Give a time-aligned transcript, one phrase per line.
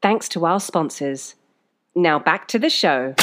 [0.00, 1.34] Thanks to our sponsors.
[1.94, 3.14] Now back to the show.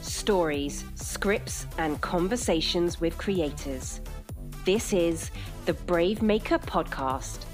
[0.00, 4.00] Stories, scripts, and conversations with creators.
[4.64, 5.30] This is
[5.66, 7.44] the Brave Maker Podcast.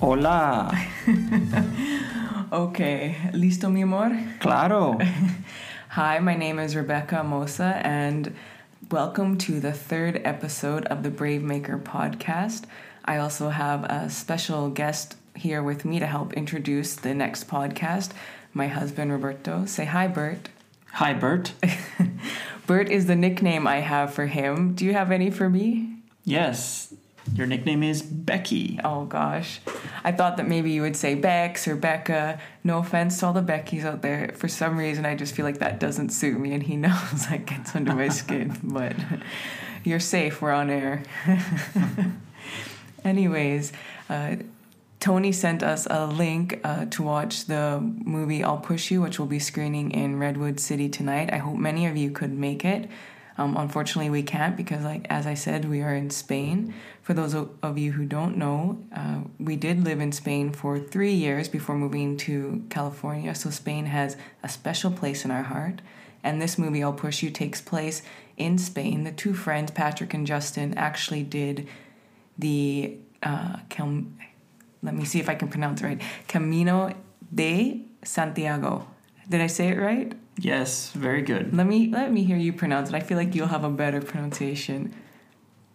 [0.00, 0.76] Hola.
[2.52, 4.10] Okay, listo, mi amor?
[4.40, 4.98] Claro.
[5.90, 8.34] Hi, my name is Rebekah Mosa, and
[8.90, 12.64] welcome to the third episode of the Brave Maker podcast.
[13.04, 18.10] I also have a special guest here with me to help introduce the next podcast,
[18.52, 19.64] my husband Roberto.
[19.64, 20.48] Say hi, Bert.
[20.94, 21.52] Hi, Bert.
[22.66, 24.74] Bert is the nickname I have for him.
[24.74, 25.98] Do you have any for me?
[26.24, 26.92] Yes,
[27.34, 28.78] your nickname is Becky.
[28.84, 29.60] Oh gosh.
[30.02, 32.40] I thought that maybe you would say Bex or Becca.
[32.64, 34.32] No offense to all the Beckys out there.
[34.36, 37.46] For some reason, I just feel like that doesn't suit me, and he knows that
[37.46, 38.58] gets under my skin.
[38.62, 38.96] But
[39.84, 41.02] you're safe, we're on air.
[43.04, 43.72] Anyways,
[44.08, 44.36] uh,
[44.98, 49.26] Tony sent us a link uh, to watch the movie I'll Push You, which will
[49.26, 51.32] be screening in Redwood City tonight.
[51.32, 52.88] I hope many of you could make it.
[53.40, 56.74] Um, unfortunately, we can't because, like as I said, we are in Spain.
[57.00, 61.14] For those of you who don't know, uh, we did live in Spain for three
[61.14, 63.34] years before moving to California.
[63.34, 65.80] So Spain has a special place in our heart.
[66.22, 68.02] And this movie, I'll Push You, takes place
[68.36, 69.04] in Spain.
[69.04, 71.66] The two friends, Patrick and Justin, actually did
[72.36, 74.18] the uh, Cam-
[74.82, 76.02] let me see if I can pronounce it right.
[76.28, 76.92] Camino
[77.34, 78.86] de Santiago.
[79.30, 80.12] Did I say it right?
[80.42, 81.54] Yes, very good.
[81.54, 82.94] Let me let me hear you pronounce it.
[82.94, 84.94] I feel like you'll have a better pronunciation.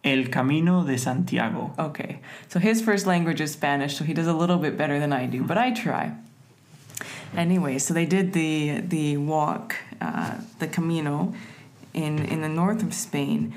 [0.02, 1.72] El Camino de Santiago.
[1.78, 2.20] Okay.
[2.48, 5.26] So his first language is Spanish, so he does a little bit better than I
[5.26, 6.14] do, but I try.
[7.36, 11.32] Anyway, so they did the the walk, uh, the Camino,
[11.94, 13.54] in in the north of Spain,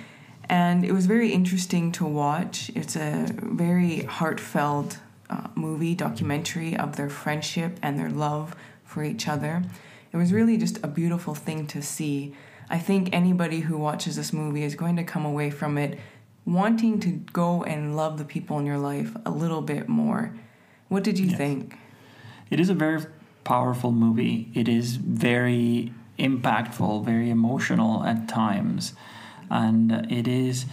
[0.48, 2.72] and it was very interesting to watch.
[2.76, 5.00] It's a very heartfelt
[5.30, 8.56] uh, movie documentary of their friendship and their love
[8.86, 9.64] for each other.
[10.12, 12.34] It was really just a beautiful thing to see.
[12.70, 16.00] I think anybody who watches this movie is going to come away from it
[16.46, 20.34] wanting to go and love the people in your life a little bit more.
[20.88, 21.38] What did you Yes.
[21.38, 21.78] think?
[22.50, 23.06] It is a very
[23.44, 24.50] powerful movie.
[24.56, 28.94] It is very impactful, very emotional at times.
[29.50, 30.66] And it is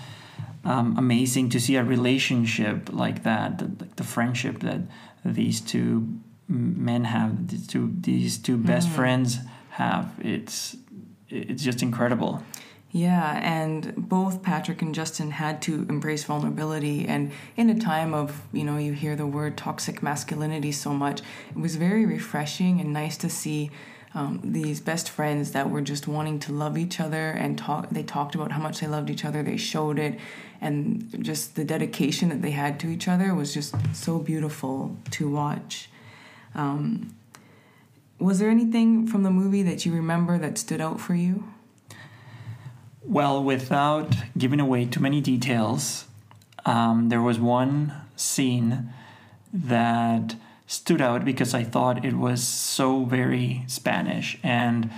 [0.65, 4.81] um, amazing to see a relationship like that, the, the friendship that
[5.25, 6.09] these two
[6.49, 9.39] men have, these two, these two best friends
[9.71, 10.13] have.
[10.21, 10.77] It's,
[11.29, 12.43] it's just incredible.
[12.93, 17.07] Yeah, and both Patrick and Justin had to embrace vulnerability.
[17.07, 21.21] And in a time of, you know, you hear the word toxic masculinity so much,
[21.51, 23.71] it was very refreshing and nice to see
[24.15, 27.91] um, these best friends that were just wanting to love each other and talk.
[27.91, 30.19] They talked about how much they loved each other, they showed it,
[30.63, 35.29] and just the dedication that they had to each other was just so beautiful to
[35.29, 35.91] watch.
[36.57, 37.15] Um,
[38.19, 41.45] was there anything from the movie that you remember that stood out for you?
[43.05, 46.07] Well, without giving away too many details,
[46.65, 48.93] um, there was one scene
[49.53, 50.35] that
[50.67, 54.39] stood out because I thought it was so very Spanish.
[54.43, 54.91] And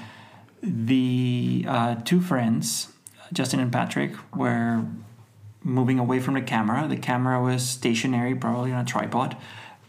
[0.62, 2.88] the uh, two friends,
[3.32, 4.84] Justin and Patrick, were
[5.62, 6.86] moving away from the camera.
[6.88, 9.36] The camera was stationary, probably on a tripod.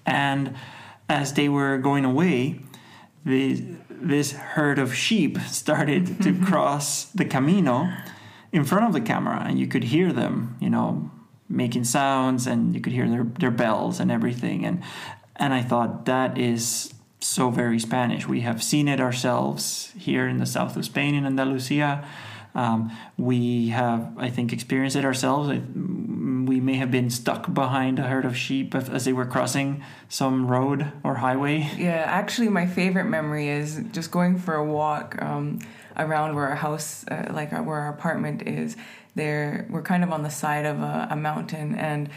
[0.05, 0.55] And
[1.09, 2.61] as they were going away,
[3.25, 6.45] the, this herd of sheep started to mm-hmm.
[6.45, 7.91] cross the camino
[8.51, 11.11] in front of the camera, and you could hear them, you know,
[11.49, 14.65] making sounds, and you could hear their, their bells and everything.
[14.65, 14.81] And
[15.35, 18.27] and I thought that is so very Spanish.
[18.27, 22.05] We have seen it ourselves here in the south of Spain in Andalusia.
[22.55, 25.49] Um, we have, I think, experienced it ourselves.
[25.49, 30.47] We may have been stuck behind a herd of sheep as they were crossing some
[30.47, 31.69] road or highway.
[31.77, 35.59] Yeah, actually, my favorite memory is just going for a walk um,
[35.95, 38.75] around where our house, uh, like uh, where our apartment is.
[39.15, 42.09] There, we're kind of on the side of a, a mountain, and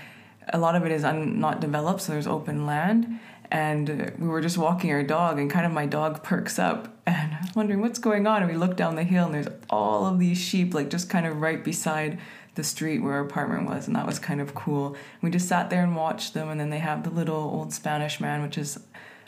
[0.52, 3.19] a lot of it is un- not developed, so there's open land.
[3.50, 7.34] And we were just walking our dog, and kind of my dog perks up and
[7.34, 8.43] I was wondering what's going on.
[8.43, 11.26] And we looked down the hill, and there's all of these sheep, like just kind
[11.26, 12.19] of right beside
[12.54, 14.96] the street where our apartment was, and that was kind of cool.
[15.22, 18.20] We just sat there and watched them, and then they have the little old Spanish
[18.20, 18.78] man, which is,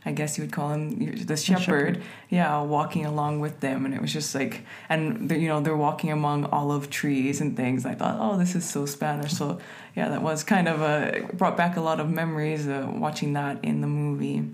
[0.05, 2.03] I guess you would call him the shepherd, shepherd.
[2.29, 6.13] yeah, walking along with them, and it was just like, and you know they're walking
[6.13, 7.87] among olive trees and things.
[7.87, 9.33] I thought, oh, this is so Spanish.
[9.33, 9.59] So
[9.97, 13.65] yeah, that was kind of a brought back a lot of memories uh, watching that
[13.65, 14.45] in the movie.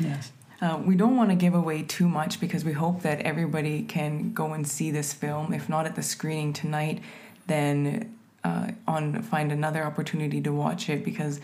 [0.00, 0.32] Yes.
[0.60, 4.32] Uh, we don't want to give away too much because we hope that everybody can
[4.32, 5.54] go and see this film.
[5.54, 7.00] If not at the screening tonight,
[7.46, 8.14] then
[8.44, 11.40] uh, on find another opportunity to watch it because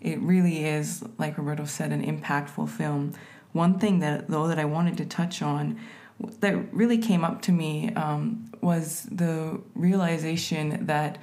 [0.00, 3.14] it really is, like Roberto said, an impactful film.
[3.52, 5.80] One thing that though that I wanted to touch on
[6.40, 11.18] that really came up to me um, was the realization that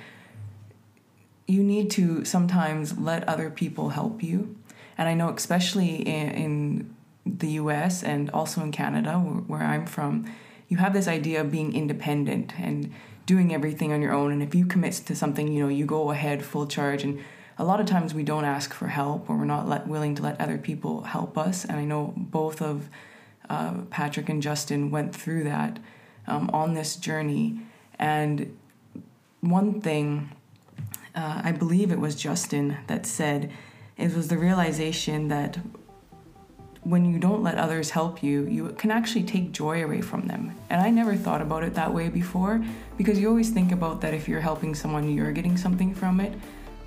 [1.48, 4.56] you need to sometimes let other people help you.
[4.98, 6.96] And I know, especially in, in
[7.26, 10.26] the US and also in Canada, where, I'm from,
[10.68, 12.94] you have this idea of being independent and
[13.26, 14.32] doing everything on your own.
[14.32, 17.04] And if you commit to something, you know, you go ahead full charge.
[17.04, 17.20] And
[17.58, 20.24] a lot of times we don't ask for help or we're not let, willing to
[20.24, 21.66] let other people help us.
[21.66, 22.90] And I know both of
[23.50, 25.80] uh, Patrick and Justin went through that
[26.28, 27.60] um, on this journey.
[27.98, 28.56] And
[29.42, 30.32] one thing,
[31.16, 33.52] uh, I believe it was Justin that said,
[33.98, 35.58] it was the realization that
[36.86, 40.56] when you don't let others help you, you can actually take joy away from them.
[40.70, 42.64] And I never thought about it that way before
[42.96, 46.38] because you always think about that if you're helping someone, you're getting something from it.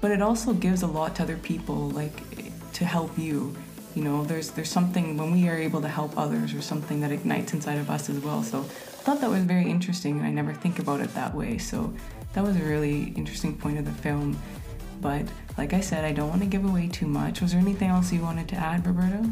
[0.00, 3.56] But it also gives a lot to other people, like to help you.
[3.96, 7.10] You know, there's there's something when we are able to help others, or something that
[7.10, 8.44] ignites inside of us as well.
[8.44, 8.62] So I
[9.02, 11.58] thought that was very interesting, and I never think about it that way.
[11.58, 11.92] So
[12.34, 14.40] that was a really interesting point of the film.
[15.00, 15.24] But
[15.56, 17.40] like I said, I don't want to give away too much.
[17.40, 19.24] Was there anything else you wanted to add, Roberto?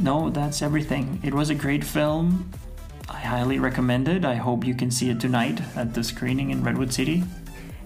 [0.00, 1.20] No, that's everything.
[1.22, 2.50] It was a great film.
[3.08, 4.24] I highly recommend it.
[4.24, 7.24] I hope you can see it tonight at the screening in Redwood City.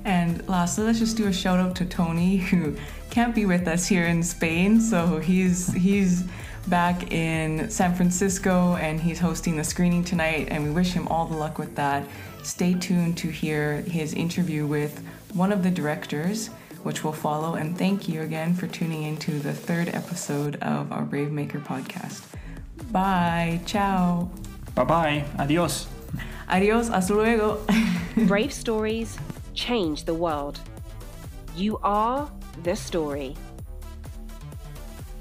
[0.05, 2.77] And lastly, let's just do a shout out to Tony, who
[3.11, 4.81] can't be with us here in Spain.
[4.81, 6.25] So he's he's
[6.69, 10.49] back in San Francisco and he's hosting the screening tonight.
[10.51, 12.07] And we wish him all the luck with that.
[12.43, 15.03] Stay tuned to hear his interview with
[15.33, 16.51] one of the directors,
[16.87, 17.57] which will follow.
[17.57, 22.23] And thank you again for tuning into the third episode of our Brave Maker podcast.
[22.93, 23.61] Bye.
[23.67, 24.31] Ciao.
[24.77, 25.25] Bye bye.
[25.37, 25.89] Adios.
[26.49, 26.87] Adios.
[26.89, 27.61] Hasta luego.
[28.29, 29.19] Brave stories
[29.53, 30.61] change the world.
[31.57, 32.31] You are
[32.63, 33.35] the story.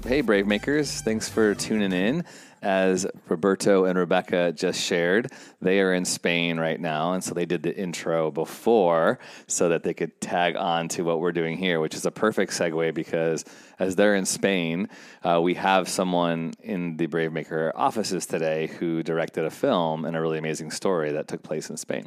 [0.06, 1.00] Hey, Brave Makers.
[1.00, 2.24] Thanks for tuning in.
[2.62, 5.32] As Roberto and Rebekah just shared,
[5.66, 7.12] they are in Spain right now.
[7.12, 11.20] And so they did the intro before so that they could tag on to what
[11.20, 13.44] we're doing here, which is a perfect segue because
[13.78, 14.88] as they're in Spain,
[15.24, 20.16] uh, we have someone in the Brave Maker offices today who directed a film and
[20.16, 22.06] a really amazing story that took place in Spain.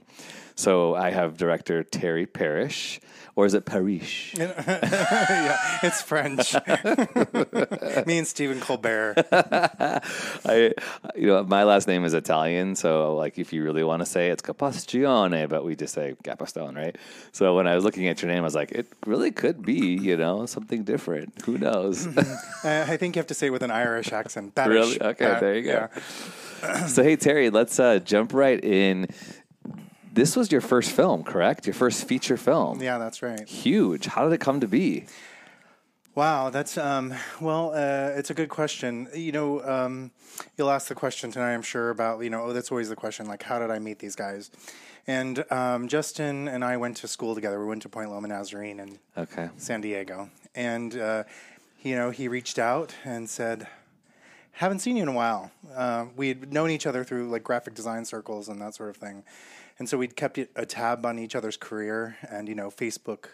[0.59, 2.99] So I have director Terry Parrish,
[3.37, 4.35] or is it Parish?
[4.37, 6.53] yeah, it's French.
[8.05, 9.25] Me and Stephen Colbert.
[9.31, 10.73] I,
[11.15, 14.29] you know, my last name is Italian, so like if you really want to say
[14.29, 16.95] it's Capastione, but we just say Capastone, right?
[17.31, 19.97] So when I was looking at your name, I was like, it really could be,
[19.97, 21.41] you know, something different.
[21.45, 22.07] Who knows?
[22.63, 24.55] I I think you have to say it with an Irish accent.
[24.55, 24.95] That Really?
[24.95, 25.87] is- Okay, that- there you go.
[26.61, 26.85] yeah.
[26.93, 29.07] so hey Terry, let's uh, jump right in.
[30.11, 31.65] This was your first film, correct?
[31.67, 32.81] Your first feature film.
[32.81, 33.47] Yeah, that's right.
[33.47, 34.07] Huge.
[34.07, 35.05] How did it come to be?
[36.19, 39.07] Wow, that's um, well, uh, it's a good question.
[39.15, 40.11] You know, um,
[40.57, 43.25] you'll ask the question tonight, I'm sure, about you know, oh, that's always the question,
[43.25, 44.51] like, how did I meet these guys?
[45.07, 47.57] And um, Justin and I went to school together.
[47.57, 49.47] We went to Point Loma Nazarene in Okay.
[49.55, 51.23] San Diego, and uh,
[51.83, 53.67] you know, he reached out and said,
[54.51, 57.75] "Haven't seen you in a while." Uh, we had known each other through like graphic
[57.75, 59.23] design circles and that sort of thing,
[59.79, 63.27] and so we'd kept a tab on each other's career, and you know, Facebook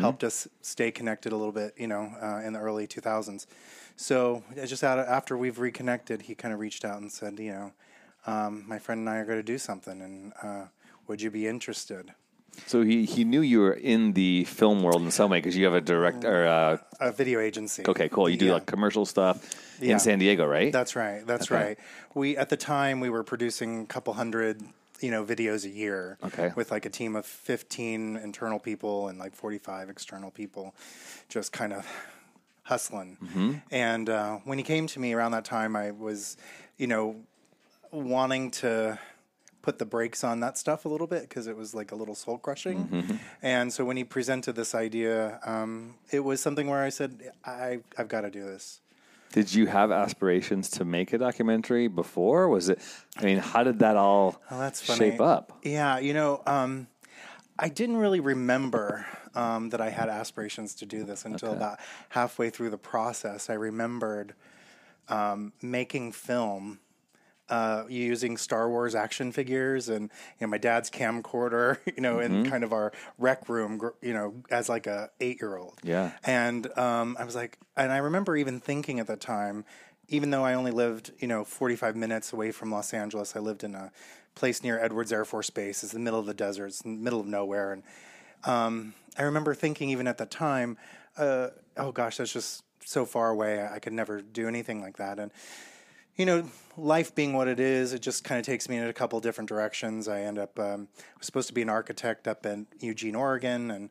[0.00, 3.46] helped us stay connected a little bit, you know, uh, in the early 2000s.
[3.96, 7.52] So just out of, after we've reconnected, he kind of reached out and said, you
[7.52, 7.72] know,
[8.26, 10.66] um, my friend and I are going to do something, and uh,
[11.08, 12.12] would you be interested?
[12.66, 15.64] So he, he knew you were in the film world in some way because you
[15.64, 17.84] have a direct or uh, A video agency.
[17.88, 18.28] okay, cool.
[18.28, 18.52] You do Yeah.
[18.54, 19.36] like commercial stuff
[19.80, 19.94] Yeah.
[19.94, 20.70] in San Diego, right?
[20.72, 21.26] That's right.
[21.26, 21.64] That's Okay.
[21.64, 21.78] right.
[22.14, 24.62] We at the time we were producing a couple hundred,
[25.02, 26.16] you know, videos a year.
[26.22, 26.52] Okay.
[26.56, 30.74] With like a team of fifteen internal people and like forty-five external people,
[31.28, 31.86] just kind of
[32.62, 33.18] hustling.
[33.22, 33.52] Mm-hmm.
[33.70, 36.36] And uh, when he came to me around that time, I was,
[36.78, 37.16] you know,
[37.90, 38.98] wanting to
[39.62, 42.14] put the brakes on that stuff a little bit because it was like a little
[42.14, 42.86] soul crushing.
[42.86, 43.16] Mm-hmm.
[43.42, 47.80] And so when he presented this idea, um, it was something where I said, I,
[47.98, 48.80] I've got to do this.
[49.32, 52.48] Did you have aspirations to make a documentary before?
[52.48, 52.80] Was it?
[53.16, 54.40] I mean, how did that all
[54.80, 54.98] funny.
[54.98, 55.58] shape up?
[55.62, 56.86] Yeah, you know, um,
[57.58, 61.78] I didn't really remember um, that I had aspirations to do this until about
[62.10, 63.48] halfway through the process.
[63.48, 64.34] I remembered
[65.08, 66.78] um, making film
[67.52, 72.48] uh, using Star Wars action figures and you know my dad's camcorder, you know, in
[72.48, 75.74] kind of our rec room, you know, as like a eight year old.
[75.82, 76.12] Yeah.
[76.24, 79.66] And um, I was like, and I remember even thinking at the time,
[80.08, 83.64] even though I only lived, you know, 45 minutes away from Los Angeles, I lived
[83.64, 83.92] in a
[84.34, 85.82] place near Edwards Air Force Base.
[85.82, 87.72] It's the middle of the desert, it's in the middle of nowhere.
[87.72, 87.82] And
[88.44, 90.78] um, I remember thinking, even at the time,
[91.18, 93.62] uh, oh gosh, that's just so far away.
[93.70, 95.18] I could never do anything like that.
[95.18, 95.30] And
[96.16, 96.44] you know,
[96.76, 99.48] life being what it is, it just kind of takes me in a couple different
[99.48, 100.08] directions.
[100.08, 103.70] I end up, um, I was supposed to be an architect up in Eugene, Oregon,
[103.70, 103.90] and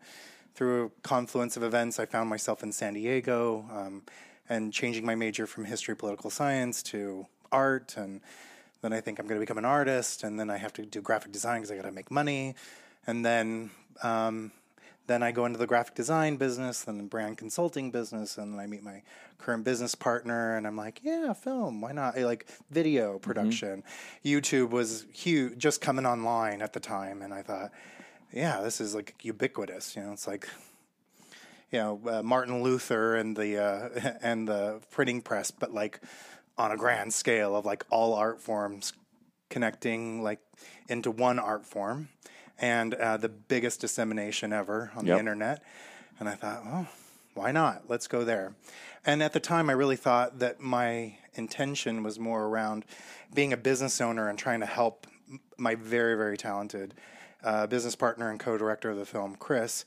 [0.53, 4.03] through a confluence of events, I found myself in San Diego um,
[4.49, 7.95] and changing my major from history, political science to art.
[7.97, 8.21] And
[8.81, 11.01] then I think I'm going to become an artist, and then I have to do
[11.01, 12.55] graphic design because I got to make money.
[13.07, 13.71] And then,
[14.03, 14.51] um,
[15.07, 18.59] then I go into the graphic design business, then the brand consulting business, and then
[18.59, 19.01] I meet my
[19.37, 22.17] current business partner, and I'm like, yeah, film, why not?
[22.17, 23.83] I like video production.
[24.23, 27.71] YouTube was huge, just coming online at the time, and I thought,
[28.31, 29.95] yeah, this is like ubiquitous.
[29.95, 30.47] You know, it's like
[31.71, 35.99] you know uh, Martin Luther and the uh, and the printing press, but like
[36.57, 38.93] on a grand scale of like all art forms
[39.49, 40.39] connecting like
[40.87, 42.09] into one art form,
[42.61, 45.15] and uh, the biggest dissemination ever on Yep.
[45.15, 45.63] the internet.
[46.19, 46.87] And I thought, oh,
[47.33, 47.83] why not?
[47.89, 48.53] Let's go there.
[49.05, 52.85] And at the time, I really thought that my intention was more around
[53.33, 55.07] being a business owner and trying to help
[55.57, 56.93] my very, very talented
[57.43, 59.85] uh, business partner and co-director of the film, Chris,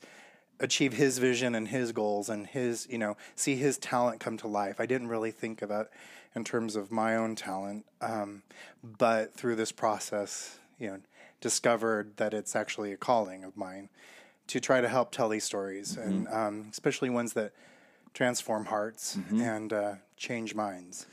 [0.59, 4.47] achieve his vision and his goals and his, you know, see his talent come to
[4.47, 4.79] life.
[4.79, 5.89] I didn't really think about
[6.35, 8.41] in terms of my own talent, um,
[8.83, 10.99] but through this process, you know,
[11.41, 13.89] discovered that it's actually a calling of mine
[14.47, 17.51] to try to help tell these stories, and um, especially ones that
[18.13, 21.05] transform hearts and uh, change minds.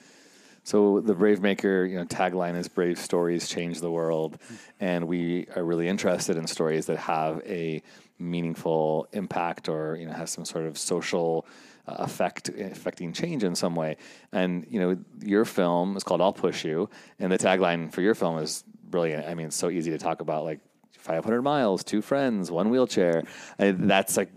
[0.64, 4.38] So the Brave Maker, you know, tagline is "Brave stories change the world,"
[4.80, 7.82] and we are really interested in stories that have a
[8.18, 11.44] meaningful impact or you know has some sort of social
[11.88, 13.96] uh, effect affecting change in some way.
[14.30, 16.88] And you know, your film is called "I'll Push You,"
[17.18, 18.62] and the tagline for your film is
[18.92, 19.26] brilliant.
[19.26, 20.60] I mean, it's so easy to talk about, like
[20.98, 23.24] 500 miles, two friends, one wheelchair.
[23.58, 24.30] That's like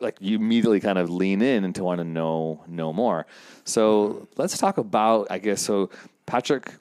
[0.00, 3.26] like you immediately kind of lean in and to want to know know more.
[3.64, 5.90] So let's talk about I guess so
[6.26, 6.74] Patrick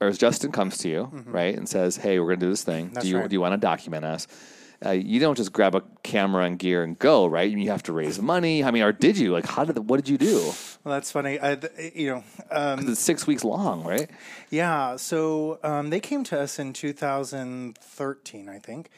[0.00, 1.30] or as Justin comes to you, mm-hmm.
[1.30, 2.90] right, and says, "Hey, we're going to do this thing.
[2.92, 3.28] That's do you right.
[3.28, 4.26] do you want to document us?"
[4.84, 7.50] Uh, you don't just grab a camera and gear and go, right?
[7.50, 8.64] You have to raise money.
[8.64, 9.30] I mean, or did you?
[9.30, 9.74] Like, how did?
[9.74, 10.36] The, what did you do?
[10.84, 11.38] Well, that's funny.
[11.38, 11.58] I,
[11.94, 14.10] you know, um, It's six weeks long, right?
[14.48, 18.88] Yeah, so um, they came to us in 2013, I think,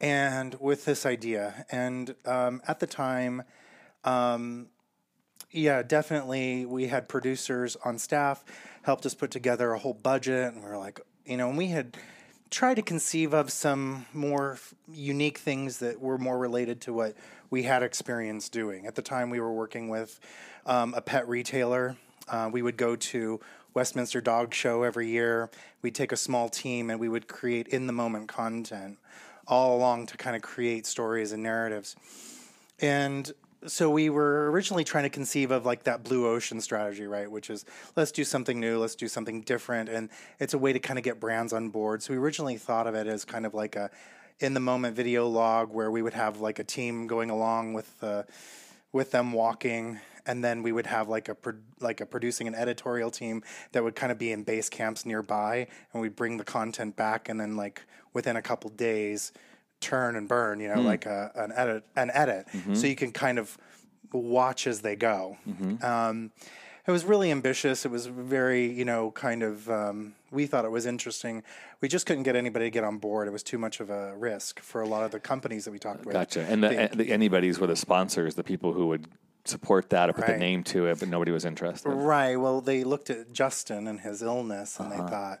[0.00, 1.66] and with this idea.
[1.68, 3.42] And um, at the time,
[4.04, 4.68] um,
[5.50, 8.44] yeah, definitely, we had producers on staff,
[8.82, 11.68] helped us put together a whole budget, and we were like, you know, and we
[11.68, 11.96] had
[12.50, 14.58] tried to conceive of some more
[14.92, 17.14] unique things that were more related to what
[17.50, 18.86] we had experience doing.
[18.86, 20.20] At the time, we were working with
[20.66, 21.96] um, a pet retailer.
[22.28, 23.40] Uh, we would go to
[23.74, 25.50] Westminster Dog Show every year.
[25.82, 28.98] We'd take a small team and we would create in the moment content
[29.46, 31.96] all along to kind of create stories and narratives.
[32.80, 33.30] And
[33.66, 37.30] so we were originally trying to conceive of like that blue ocean strategy, right?
[37.30, 37.64] Which is
[37.96, 41.04] let's do something new, let's do something different, and it's a way to kind of
[41.04, 42.02] get brands on board.
[42.02, 43.90] So we originally thought of it as kind of like a
[44.40, 48.02] in the moment video log where we would have like a team going along with
[48.02, 48.24] uh,
[48.92, 52.54] with them walking and then we would have like a pro- like a producing an
[52.54, 53.42] editorial team
[53.72, 57.28] that would kind of be in base camps nearby and we'd bring the content back
[57.28, 59.32] and then like within a couple days
[59.84, 60.86] turn and burn you know hmm.
[60.86, 62.46] like a, an edit an edit.
[62.52, 62.74] Mm-hmm.
[62.74, 63.56] So you can kind of
[64.12, 65.36] watch as they go.
[65.48, 65.84] Mm-hmm.
[65.84, 66.32] Um,
[66.86, 67.84] it was really ambitious.
[67.84, 71.42] It was very you know kind of um, we thought it was interesting.
[71.80, 73.28] We just couldn't get anybody to get on board.
[73.28, 75.78] It was too much of a risk for a lot of the companies that we
[75.78, 76.14] talked uh, with.
[76.14, 76.42] Gotcha.
[76.42, 79.06] And the, the anybody's were the sponsors, the people who would
[79.44, 81.90] support that or put the name to it, but nobody was interested.
[81.90, 82.36] Right.
[82.36, 85.08] Well, they looked at Justin and his illness, and they uh-huh.
[85.08, 85.40] thought,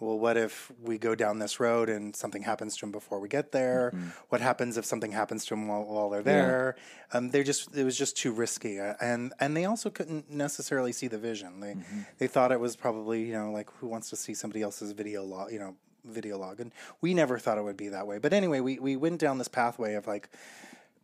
[0.00, 3.28] well, what if we go down this road and something happens to him before we
[3.28, 3.92] get there?
[4.30, 6.76] What happens if something happens to him while, while they're there?
[7.12, 10.92] Um, they just it was just too risky, uh, and and they also couldn't necessarily
[10.92, 11.60] see the vision.
[11.60, 11.76] They
[12.18, 15.24] they thought it was probably you know like who wants to see somebody else's video
[15.24, 18.18] log, you know, video log, and we never thought it would be that way.
[18.18, 20.30] But anyway, we we went down this pathway of like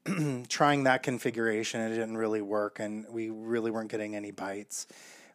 [0.48, 4.86] trying that configuration it didn't really work and we really weren't getting any bites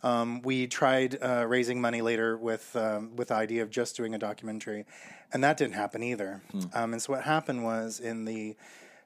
[0.03, 4.15] Um, we tried uh, raising money later with um, with the idea of just doing
[4.15, 4.85] a documentary,
[5.31, 6.41] and that didn't happen either.
[6.73, 8.55] Um, and so what happened was in the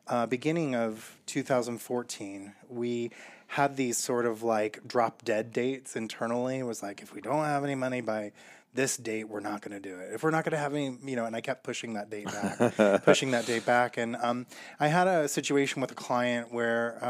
[0.07, 3.11] uh, beginning of 2014, we
[3.47, 6.59] had these sort of like drop dead dates internally.
[6.59, 8.31] It was like if we don't have any money by
[8.73, 10.13] this date, we're not going to do it.
[10.13, 12.25] If we're not going to have any, you know, and I kept pushing that date
[12.25, 13.97] back, pushing that date back.
[13.97, 14.45] And um,
[14.79, 17.03] I had a situation with a client where.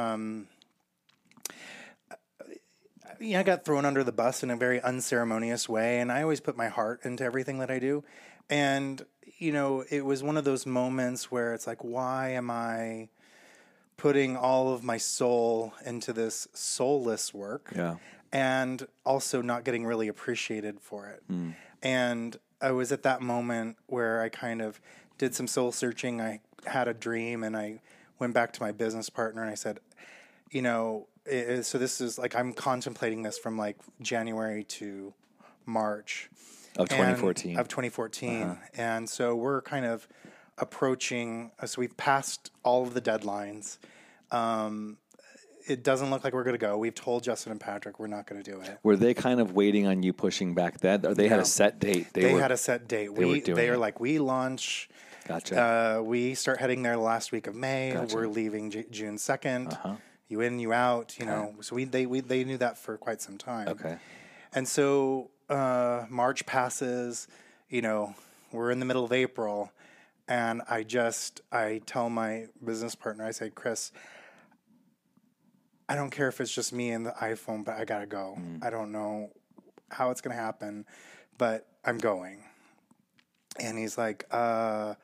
[3.26, 6.40] Yeah, I got thrown under the bus in a very unceremonious way, and I always
[6.40, 8.04] put my heart into everything that I do.
[8.50, 9.04] And
[9.38, 13.10] you know, it was one of those moments where it's like, why am I
[13.98, 17.72] putting all of my soul into this soulless work?
[17.76, 17.96] Yeah.
[18.32, 21.24] and also not getting really appreciated for it.
[21.28, 21.52] Hmm.
[21.82, 24.82] And I was at that moment where I kind of
[25.18, 26.20] did some soul searching.
[26.20, 27.82] I had a dream and I
[28.20, 29.80] went back to my business partner and I said,
[30.52, 31.08] you know,
[31.62, 35.14] so this is like I'm contemplating this from like January to
[35.66, 36.30] March.
[36.78, 37.58] Of and- 2014.
[37.58, 40.08] of 2014 and so we're kind of
[40.58, 43.78] approaching uh, so we've passed all of the deadlines.
[44.32, 44.98] Um,
[45.68, 46.78] it doesn't look like we're going to go.
[46.78, 48.78] We've told justin and patrick we're not going to do it.
[48.84, 51.80] Were they kind of waiting on you pushing back that, or they had a set
[51.80, 52.08] date?
[52.14, 53.16] they, were, had a set date.
[53.16, 54.90] they were we doing they are like we launch
[55.28, 55.98] Gotcha.
[56.00, 57.92] uh, we start heading there the last week of may.
[57.92, 58.04] Gotcha.
[58.04, 58.16] Uh-huh.
[58.16, 62.20] we're leaving J- june 2nd you in you out you know so we they we,
[62.20, 63.98] they knew that for quite some time okay.
[64.56, 67.28] And so uh, March passes,
[67.70, 68.16] you know,
[68.54, 69.70] we're in the middle of April,
[70.30, 73.92] and I just I tell my business partner, I say, Chris,
[75.90, 78.38] I don't care if it's just me and the iPhone, but I gotta go.
[78.62, 79.32] I don't know
[79.92, 80.86] how it's gonna happen,
[81.38, 82.42] but I'm going.
[83.60, 84.96] And he's like, uh,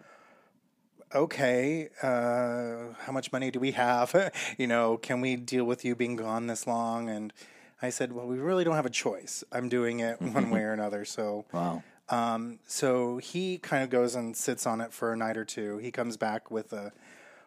[1.14, 4.32] okay, uh, how much money do we have?
[4.58, 7.10] you know, can we deal with you being gone this long?
[7.10, 7.34] And
[7.82, 9.44] I said, well, we really don't have a choice.
[9.52, 11.06] I'm doing it one way or another.
[11.06, 11.84] So, Wow.
[12.10, 15.78] um, so he kind of goes and sits on it for a night or two.
[15.78, 16.92] He comes back with a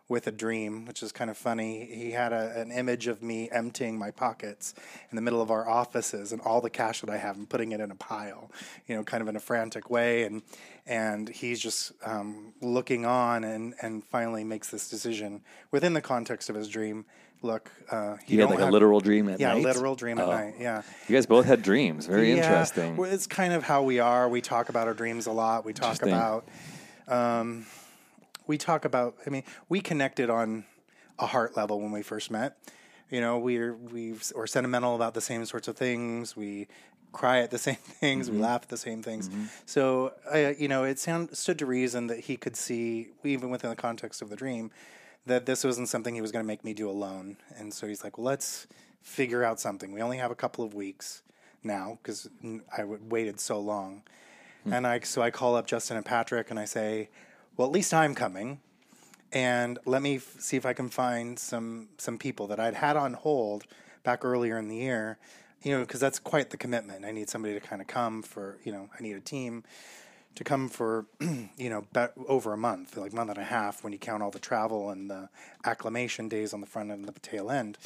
[0.08, 1.86] with a dream, which is kind of funny.
[1.86, 4.74] He had a, an image of me emptying my pockets
[5.10, 7.72] in the middle of our offices and all the cash that I have and putting
[7.72, 8.50] it in a pile,
[8.86, 10.24] you know, kind of in a frantic way.
[10.24, 10.42] And
[10.86, 15.40] and he's just um, looking on and and finally makes this decision
[15.70, 17.06] within the context of his dream.
[17.40, 19.62] Look, uh, You had like a literal dream at yeah, night.
[19.64, 20.30] literal dream at Oh.
[20.30, 20.54] night.
[20.58, 20.80] Yeah.
[21.08, 22.06] You guys both had dreams.
[22.06, 22.96] Very Yeah, interesting.
[22.96, 24.28] well, it's kind of how we are.
[24.30, 25.62] We talk about our dreams a lot.
[25.66, 26.48] We talk about,
[27.06, 27.66] um,
[28.46, 29.16] we talk about.
[29.26, 30.64] I mean, we connected on
[31.18, 32.56] a heart level when we first met.
[33.10, 36.36] You know, we're we are sentimental about the same sorts of things.
[36.36, 36.68] We
[37.12, 38.26] cry at the same things.
[38.26, 38.36] Mm-hmm.
[38.36, 39.30] We laugh at the same things.
[39.64, 43.70] So, uh, you know, it sound, stood to reason that he could see, even within
[43.70, 44.70] the context of the dream,
[45.24, 47.38] that this wasn't something he was going to make me do alone.
[47.56, 48.66] And so he's like, well, let's
[49.00, 49.92] figure out something.
[49.92, 51.22] We only have a couple of weeks
[51.62, 52.28] now because
[52.76, 54.02] I w- waited so long.
[54.66, 57.10] And I so I call up Justin and Patrick and I say,
[57.56, 58.60] well, at least I'm coming.
[59.32, 62.96] And let me f- see if I can find some some people that I'd had
[62.96, 63.64] on hold
[64.04, 65.18] back earlier in the year,
[65.62, 67.04] you know, because that's quite the commitment.
[67.04, 69.64] I need somebody to kind of come for, you know, I need a team
[70.36, 73.92] to come for, you know, be- over a month, like month and a half when
[73.92, 75.28] you count all the travel and the
[75.64, 77.78] acclimation days on the front end and the tail end.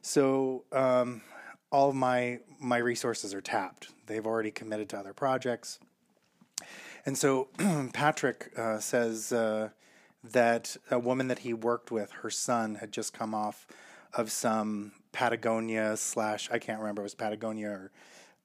[0.00, 1.22] So um,
[1.70, 3.88] all of my my resources are tapped.
[4.06, 5.78] They've already committed to other projects.
[7.08, 7.48] And so
[7.94, 9.70] Patrick uh, says uh,
[10.22, 13.66] that a woman that he worked with, her son, had just come off
[14.12, 17.90] of some Patagonia slash I can't remember it was Patagonia or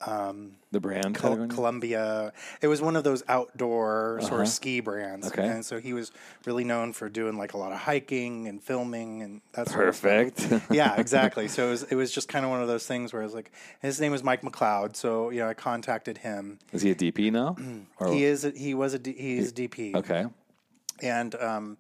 [0.06, 1.16] the brand.
[1.16, 2.34] Col- Columbia.
[2.62, 5.28] It was one of those outdoor sort of ski brands.
[5.28, 5.42] Uh-huh.
[5.42, 5.50] Okay.
[5.50, 6.12] And so he was
[6.46, 10.02] really known for doing like a lot of hiking and filming and that sort of.
[10.02, 10.48] Perfect.
[10.72, 11.48] yeah, exactly.
[11.48, 13.34] So it was, it was just kind of one of those things where I was
[13.34, 14.96] like, his name was Mike McLeod.
[14.96, 16.60] So, you know, I contacted him.
[16.72, 17.56] Is he a DP now?
[18.12, 19.96] He is, a, he was a, D, he's a DP.
[19.96, 20.26] Okay.
[21.02, 21.78] and um,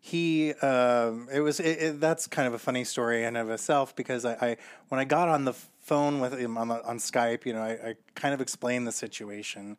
[0.00, 3.94] he um, it was it, it, that's kind of a funny story in of itself
[3.94, 4.56] because I, I
[4.88, 7.70] when I got on the phone with him on, the, on Skype, you know, I,
[7.70, 9.76] I kind of explained the situation,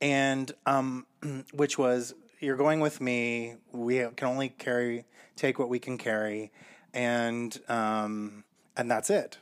[0.00, 1.06] and um,
[1.54, 3.54] which was you're going with me.
[3.72, 5.04] We can only carry
[5.36, 6.52] take what we can carry,
[6.92, 8.44] and um,
[8.76, 9.38] and that's it.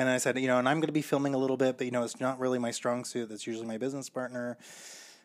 [0.00, 1.84] And I said, you know, and I'm going to be filming a little bit, but
[1.84, 3.28] you know, it's not really my strong suit.
[3.28, 4.56] That's usually my business partner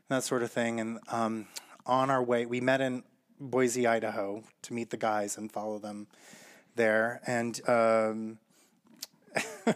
[0.10, 0.80] that sort of thing.
[0.80, 1.48] And um,
[1.86, 3.04] on our way, we met in
[3.50, 6.08] Boise, Idaho, to meet the guys and follow them
[6.76, 7.22] there.
[7.28, 8.40] And um,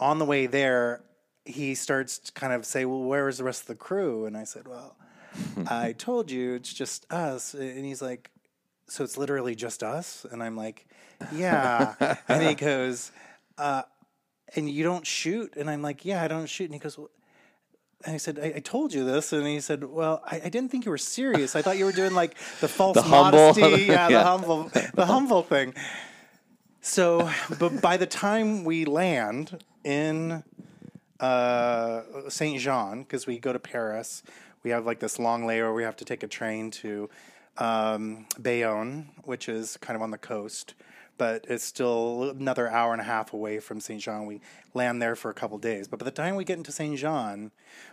[0.00, 1.02] on the way there,
[1.44, 4.36] he starts to kind of say, "Well, where is the rest of the crew?" And
[4.36, 4.96] I said, "Well,
[5.66, 8.30] I told you it's just us." And he's like,
[8.88, 10.86] "So it's literally just us?" And I'm like,
[11.32, 13.12] "Yeah." and he goes,
[13.56, 13.82] uh,
[14.56, 15.54] and you don't shoot?
[15.56, 16.64] And I'm like, yeah, I don't shoot.
[16.64, 17.10] And he goes, well,
[18.04, 19.32] and I said, I, I told you this.
[19.32, 21.56] And he said, well, I, I didn't think you were serious.
[21.56, 23.84] I thought you were doing like the false The humble- modesty.
[23.86, 24.18] Yeah, Yeah.
[24.18, 25.74] the humble, the humble thing.
[26.80, 30.42] So, but by the time we land in
[31.20, 34.22] uh, Saint Jean, because we go to Paris,
[34.62, 35.74] we have like this long layover.
[35.74, 37.10] We have to take a train to
[37.58, 40.74] um, Bayonne, which is kind of on the coast,
[41.18, 44.24] but it's still another hour and a half away from Saint Jean.
[44.26, 44.40] We
[44.74, 47.50] land there for a couple days, but by the time we get into Saint Jean,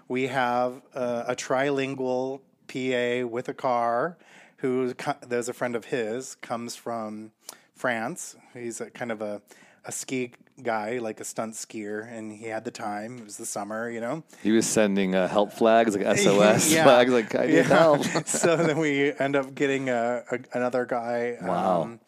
[0.07, 4.17] we have uh, a trilingual PA with a car
[4.57, 4.93] who
[5.27, 7.31] there's a friend of his comes from
[7.75, 8.35] France.
[8.53, 9.41] He's a kind of a,
[9.83, 10.31] a ski
[10.63, 13.17] guy, like a stunt skier, and he had the time.
[13.17, 14.23] It was the summer, you know.
[14.41, 16.83] He was sending uh, help flags, like SOS Yeah.
[16.85, 17.63] flags, like I need Yeah.
[17.63, 18.03] help.
[18.27, 21.81] so then we end up getting a, a, another guy Wow.
[21.83, 21.99] um,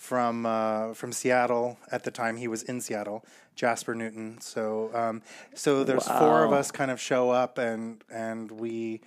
[0.00, 1.78] from uh, from Seattle.
[1.92, 3.22] At the time, he was in Seattle,
[3.54, 4.40] Jasper Newton.
[4.40, 5.22] So um,
[5.54, 9.02] so there's four of us kind of show up, and and we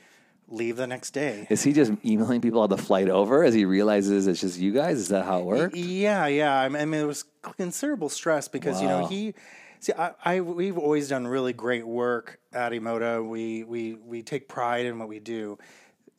[0.48, 1.48] leave the next day.
[1.50, 4.72] Is he just emailing people on the flight over as he realizes it's just you
[4.72, 4.98] guys?
[5.00, 5.76] Is that how it worked?
[5.76, 6.56] Yeah, yeah.
[6.56, 9.34] I mean, it was considerable stress because you know he.
[9.80, 13.28] See, I, I we've always done really great work at Emota.
[13.28, 15.58] We we we take pride in what we do.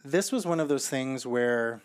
[0.05, 1.81] This was one of those things where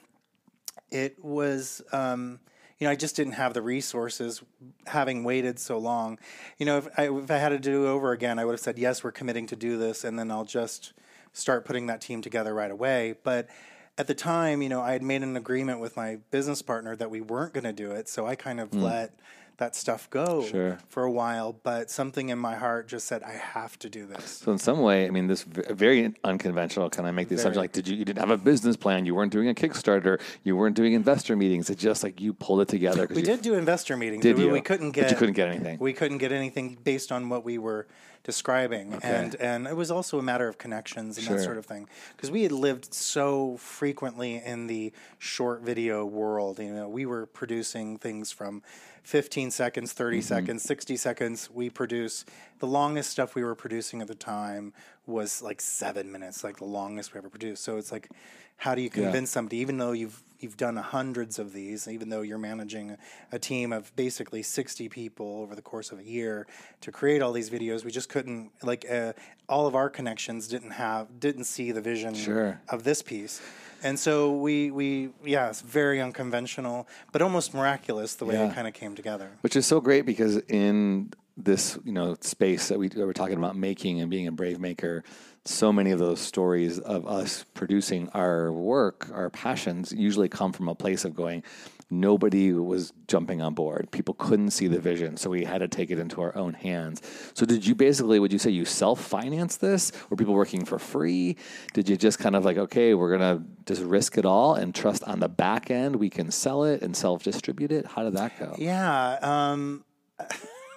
[0.90, 1.84] it was.
[1.94, 2.40] Um,
[2.80, 4.42] you know, I just didn't have the resources,
[4.88, 6.18] having waited so long.
[6.58, 8.62] You know, if I, if I had to do it over again, I would have
[8.62, 10.94] said, "Yes, we're committing to do this," and then I'll just
[11.34, 13.16] start putting that team together right away.
[13.24, 13.50] But
[13.98, 17.12] at the time, you know, I had made an agreement with my business partner that
[17.12, 18.82] we weren't going to do it, so I kind of hmm.
[18.82, 19.20] let
[19.60, 20.80] that stuff go Sure.
[20.90, 21.54] for a while.
[21.64, 24.82] But something in my heart just said, "I have to do this." So in some
[24.82, 26.90] way, I mean, this very unconventional.
[26.90, 29.06] Can I make the assumption like, did you you didn't have a business plan?
[29.06, 30.20] You weren't doing a Kickstarter.
[30.44, 31.70] You weren't doing investor meetings.
[31.70, 33.06] It's just like you pulled it together.
[33.10, 34.24] We you- did do investor meetings.
[34.24, 34.52] Did but you?
[34.52, 35.12] We couldn't But get.
[35.12, 35.78] you couldn't get anything.
[35.80, 37.86] We couldn't get anything based on what we were
[38.24, 41.38] describing, and and it was also a matter of connections and Sure.
[41.38, 41.88] that sort of thing.
[42.16, 46.60] Because we had lived so frequently in the short video world.
[46.60, 48.62] You know, we were producing things from
[49.04, 50.24] 15 seconds, 30 Mm-hmm.
[50.28, 51.50] seconds, 60 seconds.
[51.54, 52.26] We produce
[52.60, 54.74] the longest stuff we were producing at the time
[55.06, 57.64] was like seven minutes, like the longest we ever produced.
[57.64, 58.10] So it's like,
[58.58, 62.22] how do you convince somebody, even though you've you've done hundreds of these, even though
[62.22, 62.96] you're managing
[63.32, 66.48] a team of basically 60 people over the course of a year
[66.80, 69.12] to create all these videos, we just couldn't like uh,
[69.50, 72.62] all of our connections didn't have didn't see the vision Sure.
[72.70, 73.42] of this piece.
[73.84, 78.50] And so we we yeah, it's very unconventional, but almost miraculous the way Yeah.
[78.50, 79.30] it kind of came together.
[79.42, 83.38] which is so great because in this you know space that we that we're talking
[83.38, 85.04] about making and being a brave maker
[85.46, 90.68] so many of those stories of us producing our work our passions usually come from
[90.68, 91.42] a place of going
[91.90, 93.90] nobody was jumping on board.
[93.92, 97.02] People couldn't see the vision so we had to take it into our own hands.
[97.34, 99.92] So did you basically would you say you self-finance this?
[100.10, 101.38] Were people working for free?
[101.74, 105.04] Did you just kind of like okay we're gonna just risk it all and trust
[105.04, 107.86] on the back end we can sell it and self-distribute it?
[107.86, 108.56] How did that go?
[108.58, 109.18] Yeah.
[109.22, 109.84] Um,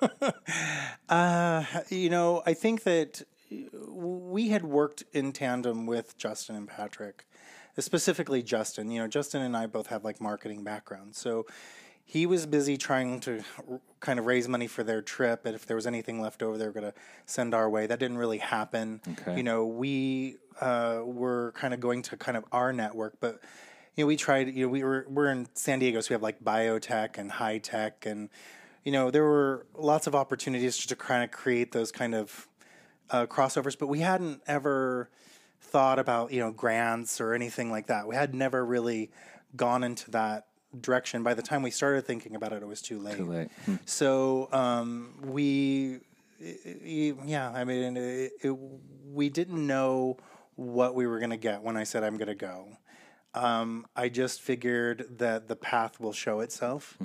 [1.09, 3.23] uh, you know, I think that
[3.89, 7.27] we had worked in tandem with Justin and Patrick,
[7.79, 8.91] specifically Justin.
[8.91, 11.19] You know, Justin and I both have like marketing backgrounds.
[11.19, 11.47] So
[12.05, 15.47] he was busy trying to r- kind of raise money for their trip.
[15.47, 16.95] And if there was anything left over, they were going to
[17.27, 17.87] send our way.
[17.87, 19.01] That didn't really happen.
[19.09, 19.37] Okay.
[19.37, 23.41] You know, we uh, were kind of going to kind of our network, but
[23.97, 24.49] you know, we tried.
[24.49, 27.59] You know, we were we're in San Diego, so we have like biotech and high
[27.59, 28.31] tech, and
[28.85, 32.49] you know, there were lots of opportunities to kind of create those kind of
[33.11, 35.11] uh, crossovers, but we hadn't ever
[35.63, 38.07] thought about you know grants or anything like that.
[38.07, 39.11] We had never really
[39.57, 40.47] gone into that
[40.79, 41.23] direction.
[41.23, 43.17] By the time we started thinking about it, it was too late.
[43.17, 43.49] Too late.
[43.85, 46.01] So um, we,
[46.41, 48.59] yeah, I mean, it, it,
[49.13, 50.19] we didn't know
[50.57, 52.79] what we were going to get when I said I'm going to go.
[53.35, 56.99] Um, I just figured that the path will show itself,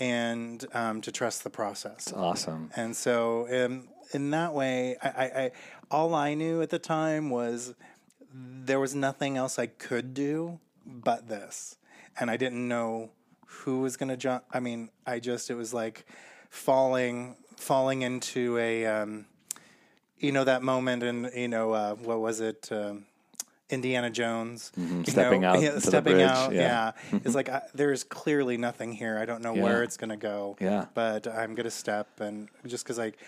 [0.00, 2.12] and um, to trust the process.
[2.12, 2.70] Awesome.
[2.74, 5.50] And so, um, in that way, I, I, I
[5.88, 7.74] all I knew at the time was
[8.32, 11.76] there was nothing else I could do but this,
[12.18, 13.10] and I didn't know
[13.46, 14.44] who was going to jump.
[14.52, 16.04] I mean, I just it was like
[16.50, 19.26] falling falling into a um,
[20.18, 22.68] you know that moment, and you know uh, what was it?
[22.70, 23.06] Um,
[23.70, 25.02] Indiana Jones Mm-hmm.
[25.04, 26.92] Stepping out to the stepping bridge, out, yeah.
[27.12, 27.18] yeah.
[27.24, 29.18] It's like I, there's clearly nothing here.
[29.18, 29.62] I don't know Yeah.
[29.62, 30.56] where it's going to go.
[30.58, 30.86] Yeah.
[30.94, 33.18] but I'm going to step, and just because like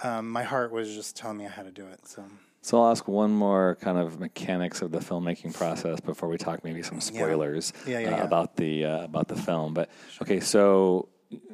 [0.00, 2.04] um, my heart was just telling me I had to do it.
[2.08, 2.24] So
[2.66, 6.64] So I'll ask one more kind of mechanics of the filmmaking process before we talk
[6.64, 8.24] maybe some spoilers Yeah, yeah, uh, yeah.
[8.24, 9.72] about the uh, about the film.
[9.72, 9.88] But
[10.20, 11.08] okay, so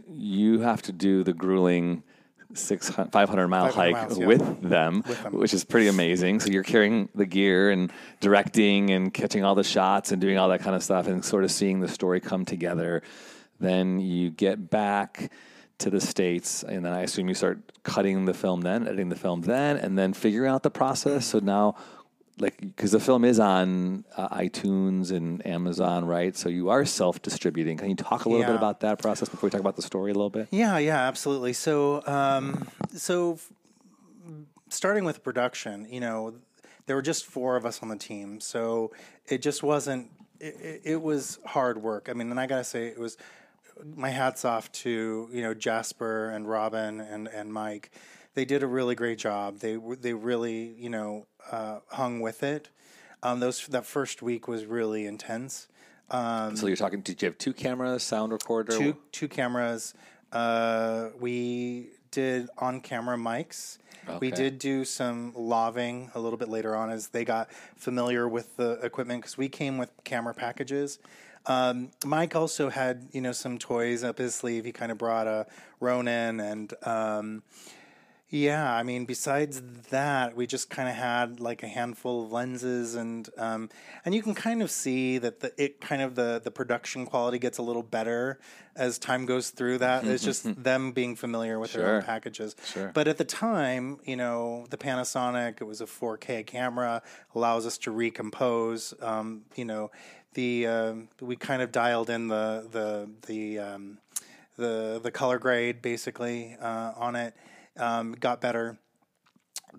[0.09, 2.03] you have to do the grueling
[2.55, 4.27] 600, 500 mile 500 hike miles, yeah.
[4.27, 5.33] with them, With them.
[5.35, 6.41] which is pretty amazing.
[6.41, 10.49] So you're carrying the gear and directing and catching all the shots and doing all
[10.49, 13.03] that kind of stuff and sort of seeing the story come together.
[13.61, 15.31] Then you get back
[15.83, 19.17] to the states, and then I assume you start cutting the film, then editing the
[19.17, 21.27] film, then, and then figuring out the process.
[21.27, 21.77] So now.
[22.39, 26.35] Like, because the film is on uh, iTunes and Amazon, right?
[26.35, 27.77] So you are self-distributing.
[27.77, 30.11] Can you talk a little bit about that process before we talk about the story
[30.11, 30.49] a little bit?
[30.51, 31.53] Yeah, yeah, absolutely.
[31.53, 32.67] So, um,
[32.97, 33.53] so f-
[34.71, 36.35] starting with production, you know,
[36.87, 38.93] there were just four of us on the team, so
[39.29, 40.11] it just wasn't.
[40.41, 42.09] It, it- it was hard work.
[42.09, 43.19] I mean, and I gotta say, it was.
[43.85, 47.91] My hats off to you know Jasper and Robin and and Mike.
[48.35, 49.59] They did a really great job.
[49.59, 52.71] They they really you know uh, hung with it.
[53.23, 55.69] Um, those that first week was really intense.
[56.11, 57.01] Um, So you're talking?
[57.01, 58.77] Did you have two cameras, sound recorder?
[58.77, 59.95] two two cameras.
[60.33, 63.79] Uh, we did on camera mics.
[64.21, 68.57] We did do some laving a little bit later on as they got familiar with
[68.57, 70.99] the equipment because we came with camera packages.
[71.47, 74.65] Um, Mike also had you know some toys up his sleeve.
[74.65, 75.47] He kind of brought a
[75.81, 76.73] Ronin and.
[76.83, 77.43] Um,
[78.33, 82.95] yeah, I mean, besides that, we just kind of had like a handful of lenses,
[82.95, 83.69] and um,
[84.07, 87.39] and you can kind of see that the it kind of the the production quality
[87.39, 88.41] gets a little better
[88.75, 89.79] as time goes through.
[89.79, 92.57] That it's just them being familiar with their own packages.
[92.65, 92.91] Sure.
[92.95, 97.03] But at the time, you know, the Panasonic it was a 4K camera,
[97.35, 98.95] allows us to recompose.
[99.03, 99.91] Um, you know,
[100.35, 103.99] the um, we kind of dialed in the the the um,
[104.57, 107.35] the the color grade basically uh, on it
[107.77, 108.79] um, got better.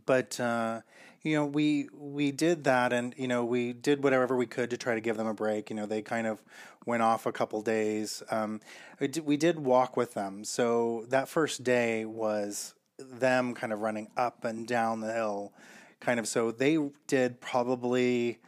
[0.06, 0.82] But uh,
[1.22, 4.78] you know we we did that and you know we did whatever we could to
[4.78, 5.70] try to give them a break.
[5.70, 6.42] You know they kind of
[6.86, 8.24] went off a couple days.
[8.30, 8.60] Um,
[9.00, 10.44] we did walk with them.
[10.44, 15.54] So that first day was them kind of running up and down the hill
[16.00, 16.28] kind of.
[16.28, 18.40] So they did probably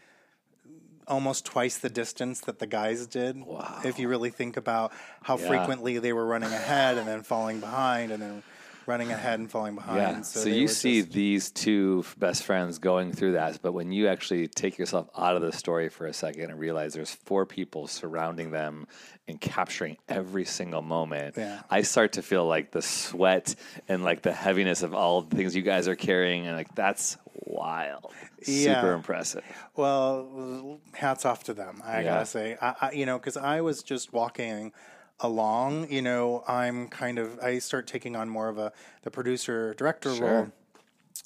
[1.08, 3.38] almost twice the distance that the guys did.
[3.46, 3.82] Wow.
[3.84, 4.92] If you really think about
[5.24, 5.48] how Yeah.
[5.48, 8.44] frequently they were running ahead and then falling behind and then
[8.88, 9.98] running ahead and falling behind.
[9.98, 10.22] Yeah.
[10.22, 14.08] So, they you see just- these two best friends going through that, but when you
[14.08, 17.88] actually take yourself out of the story for a second and realize there's four people
[17.88, 18.88] surrounding them
[19.28, 21.62] and capturing every single moment, Yeah.
[21.70, 23.56] I start to feel like the sweat
[23.88, 27.18] and like the heaviness of all the things you guys are carrying, and like that's
[27.34, 28.14] wild.
[28.46, 28.76] Yeah.
[28.82, 29.44] Super impressive.
[29.76, 31.82] Well, hats off to them.
[31.84, 32.04] I Yeah.
[32.04, 34.72] gotta say, I, I, you know, because I was just walking
[35.20, 35.92] along.
[35.92, 38.72] You know, I'm kind of I start taking on more of a
[39.04, 40.28] the producer director Sure.
[40.30, 40.52] role,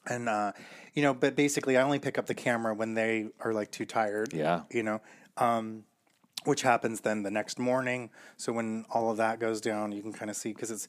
[0.07, 0.51] and uh,
[0.93, 3.85] you know, but basically, I only pick up the camera when they are like too
[3.85, 4.33] tired.
[4.33, 4.61] Yeah.
[4.71, 5.01] you know.
[5.37, 5.85] Um,
[6.45, 8.09] which happens then the next morning.
[8.37, 10.87] So when all of that goes down, you can kind of see because it's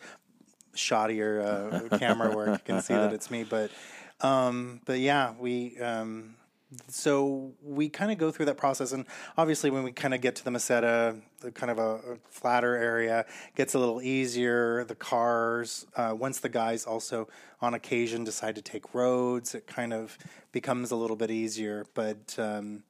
[0.77, 2.49] shoddier uh, camera work.
[2.51, 3.71] You can see that it's me, but
[4.21, 6.37] um, but yeah, we um,
[6.89, 9.05] so we kind of go through that process, and
[9.37, 12.77] obviously when we kind of get to the Meseta, the kind of a, a flatter
[12.77, 14.85] area gets a little easier.
[14.85, 17.29] The cars, uh, once the guys also
[17.61, 20.17] on occasion decide to take roads, it kind of
[20.53, 21.87] becomes a little bit easier.
[21.95, 22.85] But um,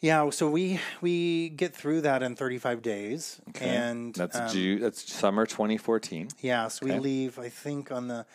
[0.00, 5.12] yeah, so we we get through that in 35 days, and That's um, Ju- that's
[5.12, 6.28] summer 2014.
[6.40, 8.26] yeah, so we leave, I think, on the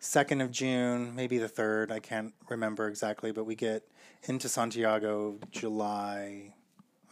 [0.00, 1.92] second of June, maybe the third.
[1.92, 3.84] I can't remember exactly, but we get
[4.24, 6.54] into Santiago July,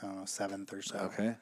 [0.03, 0.99] I don't know, seventh or so.
[0.99, 1.37] Okay.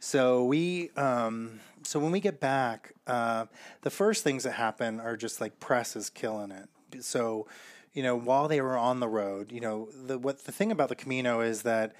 [0.00, 3.46] So we, um, so when we get back, uh,
[3.82, 7.04] the first things that happen are just like press is killing it.
[7.04, 7.46] So,
[7.92, 10.88] you know, while they were on the road, you know, the what the thing about
[10.88, 11.94] the Camino is that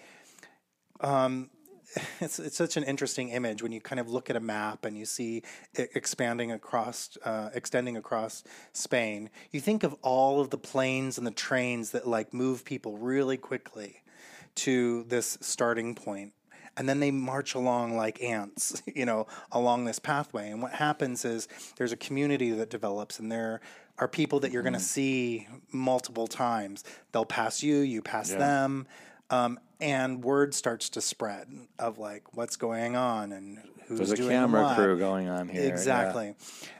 [2.20, 4.96] it's it's such an interesting image when you kind of look at a map and
[4.96, 5.42] you see
[5.74, 9.30] it expanding across, uh, extending across Spain.
[9.50, 13.36] You think of all of the planes and the trains that like move people really
[13.36, 14.02] quickly
[14.56, 16.32] to this starting point,
[16.76, 20.50] and then they march along like ants, you know, along this pathway.
[20.50, 23.60] And what happens is there's a community that develops, and there
[23.98, 26.84] are people that you're going to see multiple times.
[27.12, 28.86] They'll pass you, you pass them
[29.30, 34.16] um, and word starts to spread of like what's going on and who's There's a
[34.28, 34.76] camera what.
[34.76, 35.62] crew going on here.
[35.62, 35.68] yeah.
[35.68, 36.34] Exactly,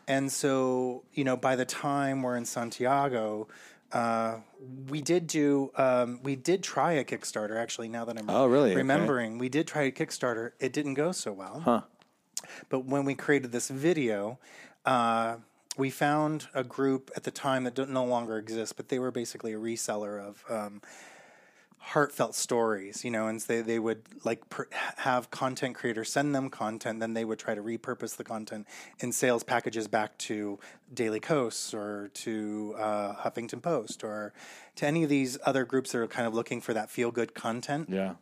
[0.09, 3.49] and so you know by the time we're in Santiago.
[3.93, 4.37] Uh,
[4.89, 5.73] we did do.
[5.75, 7.57] Um, we did try a Kickstarter.
[7.57, 8.71] Actually, now that I'm Oh, really?
[8.71, 8.77] Okay.
[8.77, 10.53] remembering, we did try a Kickstarter.
[10.61, 11.59] It didn't go so well.
[11.65, 11.81] Huh.
[12.69, 14.39] But when we created this video,
[14.87, 15.39] uh,
[15.77, 19.55] we found a group at the time that no longer exists, but they were basically
[19.55, 20.83] a reseller of um,
[21.83, 26.51] heartfelt stories, you know, and they they would like pr- have content creators send them
[26.51, 28.67] content, then they would try to repurpose the content
[29.01, 30.59] in sales packages back to
[30.93, 34.33] Daily Coast or to uh, Huffington Post or
[34.77, 37.35] to any of these other groups that are kind of looking for that feel good
[37.35, 37.89] content.
[37.91, 38.15] Yeah.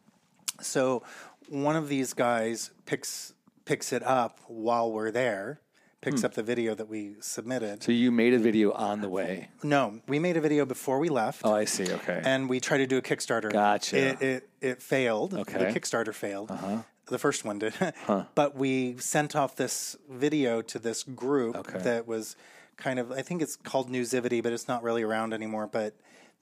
[0.60, 1.02] So
[1.48, 5.60] one of these guys picks picks it up while we're there,
[6.00, 7.82] picks up the video that we submitted.
[7.82, 9.48] So you made a video on the way.
[9.62, 11.42] No, we made a video before we left.
[11.44, 11.90] Oh, I see.
[11.92, 12.20] Okay.
[12.24, 13.52] and we tried to do a Kickstarter.
[13.52, 13.96] Gotcha.
[13.98, 15.34] It it, it failed.
[15.34, 15.58] Okay.
[15.58, 16.50] The Kickstarter failed.
[16.50, 16.78] Uh-huh.
[17.06, 17.74] The first one did.
[18.06, 18.24] huh.
[18.34, 21.78] But we sent off this video to this group Okay.
[21.78, 22.36] that was
[22.76, 25.66] kind of I think it's called Newsivity, but it's not really around anymore.
[25.66, 25.94] But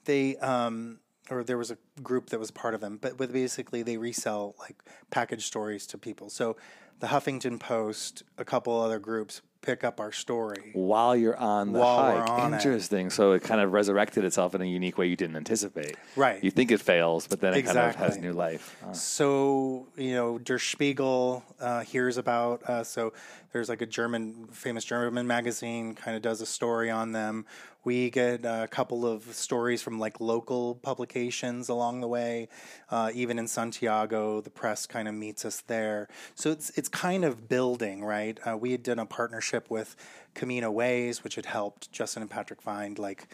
[0.04, 0.98] they um
[1.30, 4.54] or there was a group that was part of them, but with basically they resell
[4.60, 4.76] like
[5.10, 6.28] package stories to people.
[6.30, 6.56] So
[7.00, 10.70] the Huffington Post, a couple other groups pick up our story.
[10.74, 12.30] While you're on the While hike.
[12.30, 12.56] on it.
[12.56, 13.10] Interesting.
[13.10, 15.96] So it kind of resurrected itself in a unique way you didn't anticipate.
[16.14, 16.42] Right.
[16.42, 18.76] You think it fails, but then it kind of has new life.
[18.92, 22.62] So you know, Der Spiegel uh, hears about.
[22.62, 23.12] Uh, so
[23.52, 27.44] there's like a German, famous German magazine, kind of does a story on them.
[27.86, 32.48] We get a couple of stories from like local publications along the way.
[32.90, 36.08] Uh, even in Santiago, the press kind of meets us there.
[36.34, 38.40] So it's it's kind of building, right?
[38.44, 39.94] Uh, we had done a partnership with
[40.34, 43.28] Camino Ways, which had helped Justin and Patrick find like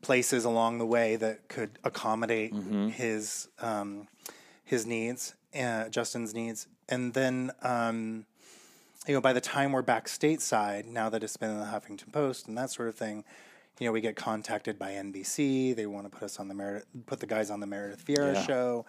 [0.00, 2.54] places along the way that could accommodate
[2.94, 4.08] his um,
[4.64, 8.24] his needs, uh, Justin's needs, and then um,
[9.06, 12.10] you know by the time we're back stateside, now that it's been in the Huffington
[12.10, 13.24] Post and that sort of thing,
[13.78, 15.74] you know we get contacted by NBC.
[15.74, 18.34] They want to put us on the Meredith, put the guys on the Meredith Vieira
[18.34, 18.42] Yeah.
[18.46, 18.86] show.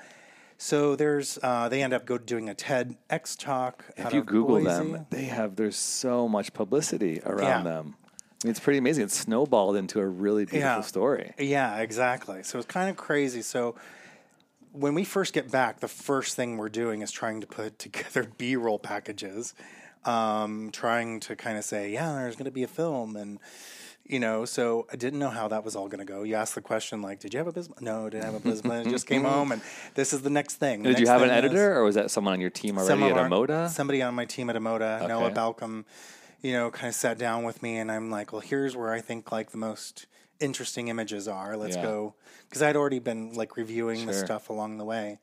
[0.58, 3.86] So there's uh, they end up go doing a TEDx talk.
[3.98, 4.66] if you Google Boise.
[4.94, 7.64] them, they have there's so much publicity around Yeah.
[7.64, 7.96] them.
[8.44, 9.04] I mean, it's pretty amazing.
[9.06, 10.82] It snowballed into a really beautiful Yeah.
[10.82, 11.34] story.
[11.38, 12.44] Yeah, exactly.
[12.44, 13.42] So it's kind of crazy.
[13.44, 13.76] So
[14.72, 18.28] when we first get back, the first thing we're doing is trying to put together
[18.38, 19.54] B roll packages,
[20.06, 23.16] um, trying to kind of say, yeah, there's going to be a film.
[23.16, 23.40] And,
[24.12, 26.24] you know, so I didn't know how that was all going to go.
[26.24, 27.80] You asked the question, like, did you have a business?
[27.80, 28.86] No, didn't have a business.
[28.88, 29.62] Just came home, and
[29.96, 30.84] this is the next thing.
[30.84, 33.18] The Did you have an editor, or was that someone on your team already at
[33.18, 33.70] our- Emota?
[33.70, 35.86] Somebody on my team at Emota, Noah Balcom,
[36.42, 39.00] you know, kind of sat down with me, and I'm like, well, here's where I
[39.00, 40.08] think like the most
[40.42, 41.56] interesting images are.
[41.56, 41.84] Let's Yeah.
[41.84, 42.16] go
[42.50, 45.20] because I'd already been like reviewing the stuff along the way.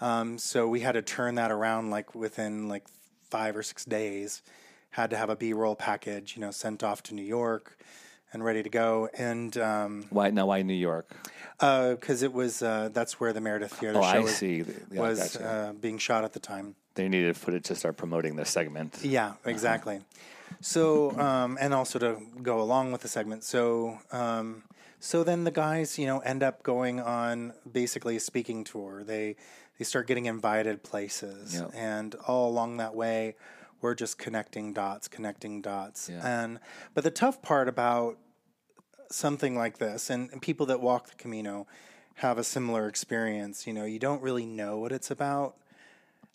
[0.00, 2.84] Um, so we had to turn that around like within like
[3.30, 4.42] five or six days.
[4.90, 7.76] Had to have a B-roll package, you know, sent off to New York
[8.32, 9.08] and ready to go.
[9.16, 10.46] And um, Why now?
[10.46, 11.10] Why New York?
[11.58, 14.64] because it was uh, that's where the Meredith Vieira Oh, show I was, see.
[14.92, 15.48] Yeah, was gotcha.
[15.48, 16.74] uh, being shot at the time.
[16.94, 18.98] they needed footage to start promoting this segment.
[19.02, 20.00] Yeah, exactly.
[20.60, 23.42] So, um, and also to go along with the segment.
[23.44, 24.62] So, um,
[25.00, 29.02] so then the guys, you know, end up going on basically a speaking tour.
[29.04, 29.36] They
[29.78, 31.70] they start getting invited places, Yep.
[31.74, 33.34] and all along that way,
[33.80, 36.08] we're just connecting dots, connecting dots.
[36.08, 36.42] Yeah.
[36.42, 36.60] And
[36.94, 38.18] but the tough part about
[39.10, 41.66] something like this, and, and people that walk the Camino
[42.16, 43.66] have a similar experience.
[43.66, 45.56] You know, you don't really know what it's about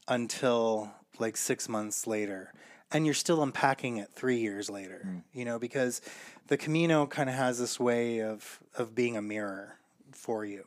[0.07, 2.53] until like six months later.
[2.93, 5.17] And you're still unpacking it three years later, hmm.
[5.33, 6.01] you know, because
[6.47, 9.77] the Camino kind of has this way of, of being a mirror
[10.11, 10.65] for you.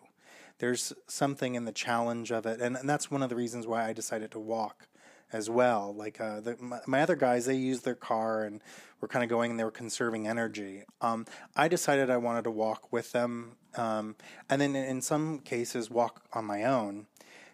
[0.58, 2.60] There's something in the challenge of it.
[2.60, 4.88] And, and that's one of the reasons why I decided to walk
[5.34, 5.92] as well.
[5.92, 8.62] Like uh, the, my, my other guys, they used their car and
[9.00, 10.84] were kind of going and they were conserving energy.
[11.00, 14.14] Um, I decided I wanted to walk with them, um,
[14.48, 17.06] and then in some cases walk on my own,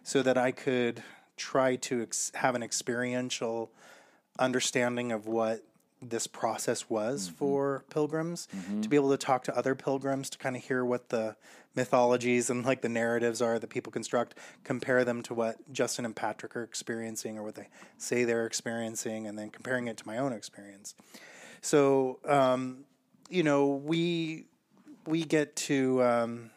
[0.02, 1.02] so that I could
[1.38, 3.72] try to ex- have an experiential
[4.38, 5.64] understanding of what
[6.02, 8.48] this process was for pilgrims
[8.82, 11.36] to be able to talk to other pilgrims to kind of hear what the
[11.76, 14.34] mythologies and like the narratives are that people construct
[14.64, 19.26] compare them to what justin and patrick are experiencing or what they say they're experiencing
[19.26, 20.94] and then comparing it to my own experience.
[21.60, 22.84] So um,
[23.28, 24.46] you know we
[25.06, 26.50] we get to um,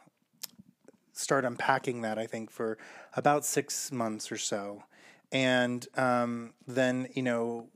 [1.12, 2.78] start unpacking that i think for
[3.16, 4.84] about six months or so.
[5.32, 7.68] And um, then you know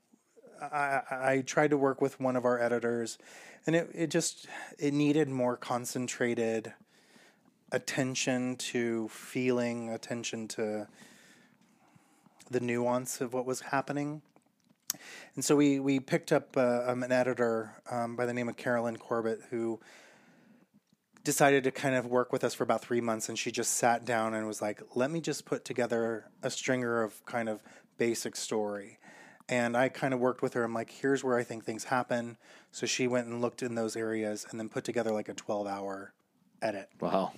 [0.61, 3.17] I, I tried to work with one of our editors
[3.65, 4.47] and it, it just
[4.79, 6.73] it needed more concentrated
[7.71, 10.87] attention to feeling attention to
[12.49, 14.21] the nuance of what was happening.
[15.35, 18.55] And so we we picked up uh, um, an editor um, by the name of
[18.55, 19.79] carolyn corbett who
[21.25, 24.05] decided to kind of work with us for about three months and she just sat
[24.05, 27.61] down and was like let me just put together a stringer of kind of
[27.97, 28.97] basic story
[29.49, 32.37] and i kind of worked with her i'm like here's where i think things happen
[32.71, 35.67] so she went and looked in those areas and then put together like a 12
[35.67, 36.13] hour
[36.61, 37.31] edit Wow.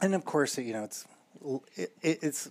[0.00, 1.04] and of course, you know, it's
[1.76, 2.50] it, it, it's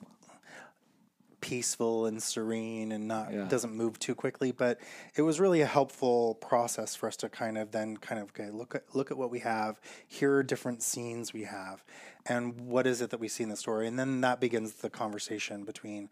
[1.41, 3.47] peaceful and serene and not Yeah.
[3.49, 4.51] doesn't move too quickly.
[4.53, 4.79] But
[5.15, 8.49] it was really a helpful process for us to kind of then kind of okay,
[8.49, 9.81] look at look at what we have.
[10.07, 11.83] Here are different scenes we have,
[12.25, 14.89] and what is it that we see in the story, and then that begins the
[14.89, 16.09] conversation between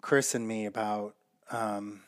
[0.00, 1.14] Chris and me about.
[1.50, 2.02] Um,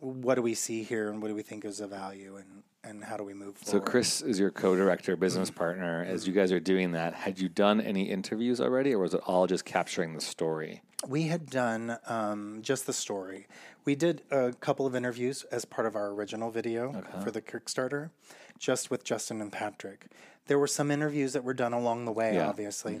[0.00, 3.02] what do we see here, and what do we think is of value, and, and
[3.04, 3.84] how do we move forward?
[3.86, 3.90] So?
[3.90, 5.58] Chris is your co-director, business Mm-hmm.
[5.58, 6.04] partner.
[6.06, 9.20] As you guys are doing that, had you done any interviews already, or was it
[9.26, 10.82] all just capturing the story?
[11.08, 13.46] We had done um, just the story.
[13.84, 18.10] We did a couple of interviews as part of our original video for the Kickstarter,
[18.58, 20.06] just with Justin and Patrick.
[20.46, 22.48] There were some interviews that were done along the way, Yeah.
[22.48, 23.00] obviously,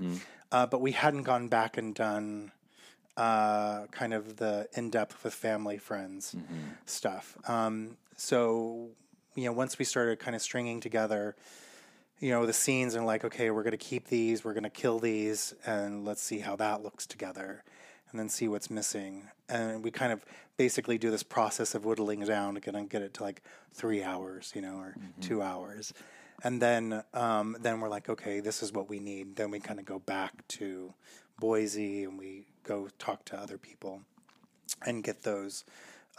[0.52, 2.52] uh, but we hadn't gone back and done
[3.16, 6.34] uh, kind of the in depth with family, friends
[6.86, 7.36] stuff.
[7.48, 8.88] Um, so,
[9.34, 11.36] you know, once we started kind of stringing together,
[12.20, 14.70] you know, the scenes and like, okay, we're going to keep these, we're going to
[14.70, 17.62] kill these, and let's see how that looks together,
[18.10, 19.28] and then see what's missing.
[19.48, 20.24] And we kind of
[20.56, 23.42] basically do this process of whittling it down to get, get it to like
[23.72, 25.92] three hours, you know, or two hours.
[26.42, 29.36] And then, um, then we're like, okay, this is what we need.
[29.36, 30.94] Then we kind of go back to
[31.40, 34.00] Boise and we go talk to other people
[34.84, 35.64] and get those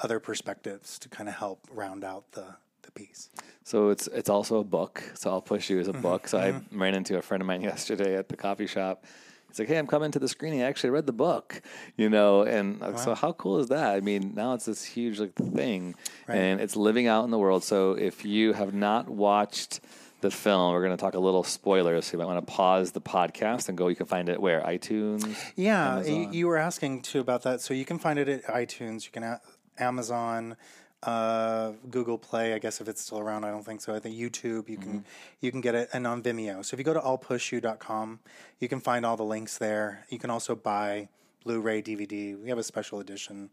[0.01, 3.29] other perspectives to kind of help round out the, the piece.
[3.63, 5.03] So it's it's also a book.
[5.15, 6.01] So I'll push you as a Mm-hmm.
[6.01, 6.27] book.
[6.27, 9.03] So I ran into a friend of mine yesterday at the coffee shop.
[9.47, 10.61] He's like, "Hey, I'm coming to the screening.
[10.63, 11.61] I actually read the book,
[11.95, 13.95] you know." And uh, so, how cool is that?
[13.95, 15.95] I mean, now it's this huge like thing,
[16.27, 17.63] and it's living out in the world.
[17.63, 19.79] So if you have not watched
[20.25, 22.05] the film, we're going to talk a little spoilers.
[22.05, 23.87] So you might want to pause the podcast and go.
[23.87, 25.23] You can find it where iTunes.
[25.55, 26.33] Yeah, Amazon.
[26.33, 27.61] you were asking too about that.
[27.61, 29.05] So you can find it at iTunes.
[29.05, 29.41] You can a-
[29.77, 30.55] Amazon,
[31.03, 32.53] uh, Google Play.
[32.53, 33.93] I guess if it's still around, I don't think so.
[33.93, 34.67] I think YouTube.
[34.69, 35.05] You can
[35.41, 36.65] you can get it, and on Vimeo.
[36.65, 38.19] So if you go to illpushyou.com,
[38.59, 40.05] you can find all the links there.
[40.09, 41.09] You can also buy
[41.43, 42.41] Blu-ray, DVD.
[42.41, 43.51] We have a special edition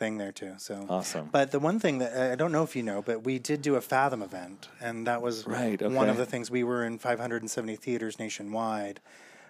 [0.00, 0.54] thing there too.
[0.56, 1.28] So Awesome.
[1.30, 3.76] But the one thing that I don't know if you know, but we did do
[3.76, 6.50] a Fathom event, and that was Right, one of the things.
[6.50, 8.98] We were in 570 theaters nationwide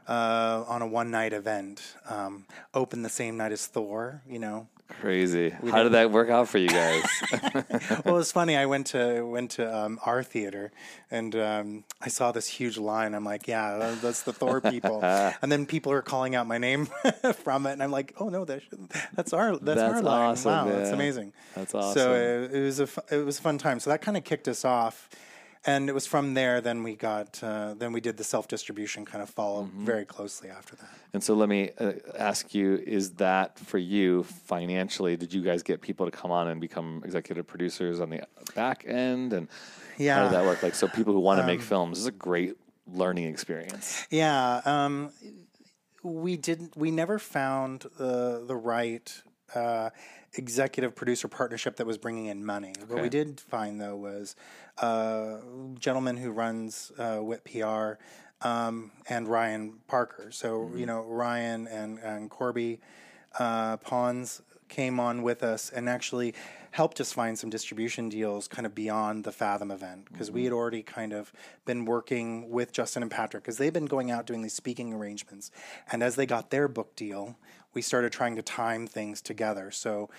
[0.09, 1.94] uh, on a one night event.
[2.09, 2.44] Um,
[2.74, 4.66] opened the same night as Thor, you know.
[5.01, 5.51] Crazy.
[5.51, 7.05] How did that work out for you guys?
[8.05, 8.57] well, it's funny.
[8.57, 10.72] I went to went to um, our theater,
[11.11, 13.14] and um, I saw this huge line.
[13.14, 16.86] I'm like, "Yeah, that's the Thor people." and then people are calling out my name
[17.43, 20.53] from it, and I'm like, "Oh no, that should, that's our that's, our line." awesome,
[20.53, 21.32] wow, that's amazing.
[21.55, 22.12] That's So awesome.
[22.12, 23.80] it, it was a fu- it was a fun time.
[23.80, 25.09] So that kind of kicked us off.
[25.66, 26.61] And it was from there.
[26.62, 27.42] Then we got.
[27.42, 29.04] Uh, then we did the self distribution.
[29.04, 29.84] Kind of follow Mm-hmm.
[29.84, 30.88] very closely after that.
[31.12, 35.16] And so let me uh, ask you: Is that for you financially?
[35.16, 38.22] Did you guys get people to come on and become executive producers on the
[38.54, 39.34] back end?
[39.34, 39.48] And
[39.98, 40.14] yeah.
[40.14, 40.62] how did that work?
[40.62, 42.54] Like, so people who want to make films, is a great
[42.86, 44.06] learning experience.
[44.11, 45.12] Yeah, um,
[46.02, 46.74] we didn't.
[46.76, 49.12] We never found the the right
[49.54, 49.90] uh,
[50.34, 52.72] executive producer partnership that was bringing in money.
[52.86, 54.36] What we did find though was
[54.78, 55.38] a
[55.78, 57.92] gentleman who runs uh, WIT PR
[58.46, 60.30] um, and Ryan Parker.
[60.30, 62.80] So you know Ryan and and Corby
[63.38, 66.34] uh, Pawns came on with us and actually
[66.72, 70.52] helped us find some distribution deals kind of beyond the Fathom event because we had
[70.52, 71.32] already kind of
[71.64, 75.50] been working with Justin and Patrick because they've been going out doing these speaking arrangements.
[75.90, 77.36] And as they got their book deal,
[77.74, 79.70] we started trying to time things together.
[79.70, 80.10] So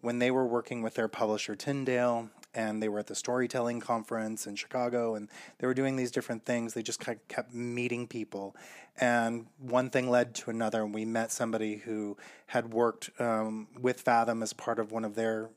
[0.00, 4.46] when they were working with their publisher Tyndale and they were at the storytelling conference
[4.46, 5.28] in Chicago and
[5.58, 8.54] they were doing these different things, they just kind of kept meeting people.
[9.00, 14.00] And one thing led to another, and we met somebody who had worked um, with
[14.00, 15.50] Fathom as part of one of their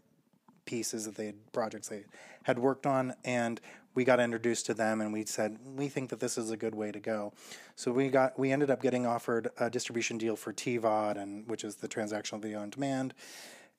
[0.66, 2.06] pieces that they had projects they
[2.43, 3.60] had worked on and
[3.94, 6.76] we got introduced to them and we said we think that this is a good
[6.76, 7.34] way to go.
[7.76, 11.64] So we got we ended up getting offered a distribution deal for TVOD and which
[11.64, 13.14] is the transactional video on demand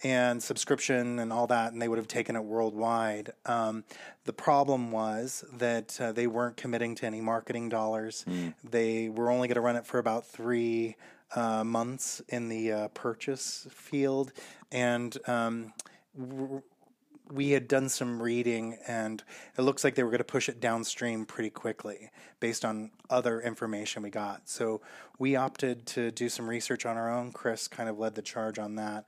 [0.04, 3.32] and subscription and all that and they would have taken it worldwide.
[3.46, 3.84] Um,
[4.24, 8.24] the problem was that uh, they weren't committing to any marketing dollars.
[8.68, 10.96] They were only going to run it for about three
[11.34, 14.32] uh, months in the uh, purchase field
[14.70, 15.72] and um,
[17.32, 19.22] we had done some reading and
[19.56, 22.10] it looks like they were going to push it downstream pretty quickly
[22.40, 24.48] based on other information we got.
[24.48, 24.80] So
[25.18, 27.32] we opted to do some research on our own.
[27.32, 29.06] Chris kind of led the charge on that.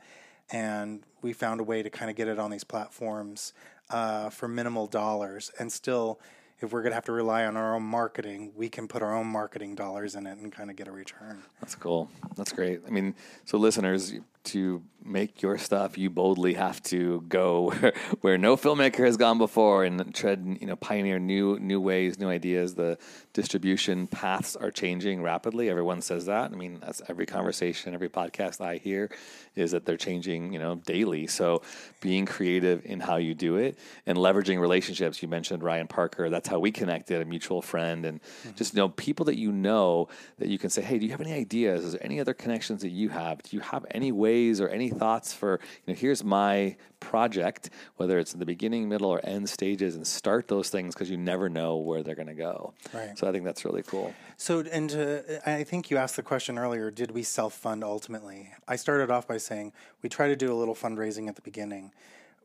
[0.51, 3.53] And we found a way to kind of get it on these platforms
[3.91, 5.51] uh, for minimal dollars.
[5.59, 6.21] And still,
[6.61, 9.15] if we're going to have to rely on our own marketing, we can put our
[9.15, 11.43] own marketing dollars in it and kind of get a return.
[11.61, 12.11] That's cool.
[12.37, 12.81] That's great.
[12.87, 13.15] I mean,
[13.45, 14.15] so listeners,
[14.45, 17.93] to make your stuff, you boldly have to go where,
[18.23, 22.29] where no filmmaker has gone before and tread, you know, pioneer new new ways, new
[22.29, 22.75] ideas.
[22.75, 22.99] The
[23.33, 25.69] distribution paths are changing rapidly.
[25.69, 26.53] Everyone says that.
[26.53, 29.11] I mean, that's every conversation, every podcast I hear
[29.57, 31.27] is that they're changing, you know, daily.
[31.27, 31.63] So
[32.01, 35.23] being creative in how you do it and leveraging relationships.
[35.23, 36.31] You mentioned Ryan Parker.
[36.31, 38.57] That's how we connected, a mutual friend, and mm-hmm.
[38.57, 41.21] just you know people that you know that you can say, hey, do you have
[41.21, 41.85] any ideas?
[41.85, 43.43] Is there any other connections that you have?
[43.43, 45.99] Do you have any ways or any thoughts for you know?
[45.99, 50.71] Here's my project, whether it's in the beginning, middle, or end stages, and start those
[50.71, 52.75] things because you never know where they're going to go.
[52.93, 53.17] Right.
[53.19, 54.15] So I think that's really cool.
[54.37, 58.53] So, and uh, I think you asked the question earlier: Did we self fund ultimately?
[58.67, 59.73] I started off by saying
[60.03, 61.93] we try to do a little fundraising at the beginning.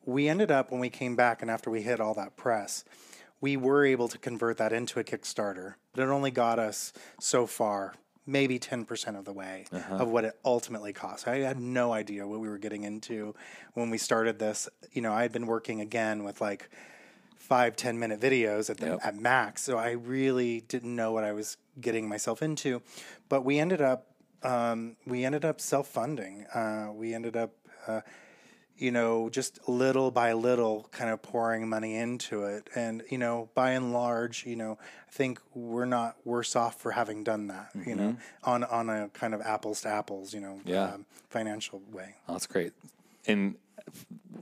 [0.06, 2.84] We ended up when we came back and after we hit all that press,
[3.42, 7.46] we were able to convert that into a Kickstarter, but it only got us so
[7.46, 7.94] far
[8.30, 9.96] maybe 10% of the way uh-huh.
[9.96, 11.28] of what it ultimately costs.
[11.28, 13.34] I had no idea what we were getting into
[13.74, 14.70] when we started this.
[14.92, 16.70] You know, I had been working again with like
[17.38, 19.00] five, 10 minute videos at, the, yep.
[19.04, 19.64] at max.
[19.64, 22.82] So I really didn't know what I was getting myself into.
[23.28, 24.06] But we ended up,
[24.44, 26.46] um, we ended up self funding.
[26.46, 27.52] Uh, we ended up,
[27.88, 28.02] uh,
[28.80, 32.70] you know, just little by little kind of pouring money into it.
[32.76, 34.78] And, you know, by and large, you know,
[35.08, 37.90] I think we're not worse off for having done that, mm-hmm.
[37.90, 38.50] you know, mm-hmm.
[38.50, 40.94] on, on a kind of apples to apples, you know, yeah.
[40.94, 42.16] um, financial way.
[42.28, 42.72] Oh, that's great.
[43.28, 43.56] And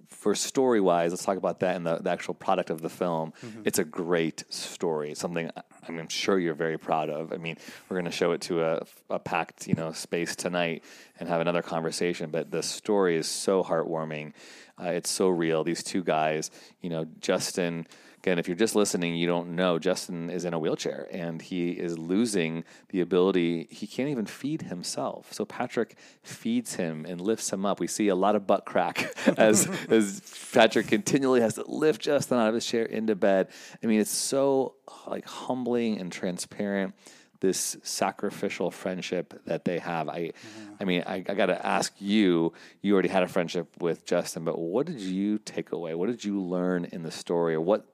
[0.09, 3.33] for story wise, let's talk about that and the, the actual product of the film.
[3.45, 3.61] Mm-hmm.
[3.65, 5.49] It's a great story, something
[5.87, 7.31] I mean, I'm sure you're very proud of.
[7.31, 7.57] I mean,
[7.87, 10.83] we're going to show it to a, a packed, you know, space tonight
[11.19, 12.29] and have another conversation.
[12.29, 14.33] But the story is so heartwarming.
[14.81, 15.63] Uh, it's so real.
[15.63, 17.87] These two guys, you know, Justin
[18.27, 19.79] again, if you're just listening, you don't know.
[19.79, 23.69] Justin is in a wheelchair and he is losing the ability.
[23.71, 25.31] He can't even feed himself.
[25.31, 27.79] So Patrick feeds him and lifts him up.
[27.79, 30.21] We see a lot of butt crack as as
[30.53, 33.47] Patrick continually has to lift Justin out of his chair into bed.
[33.81, 34.75] I mean, it's so
[35.05, 36.95] like humbling and transparent
[37.39, 40.09] this sacrificial friendship that they have.
[40.09, 40.73] I, mm-hmm.
[40.81, 42.51] I mean, I, I got to ask you.
[42.81, 45.93] You already had a friendship with Justin, but what did you take away?
[45.93, 47.85] What did you learn in the story, or what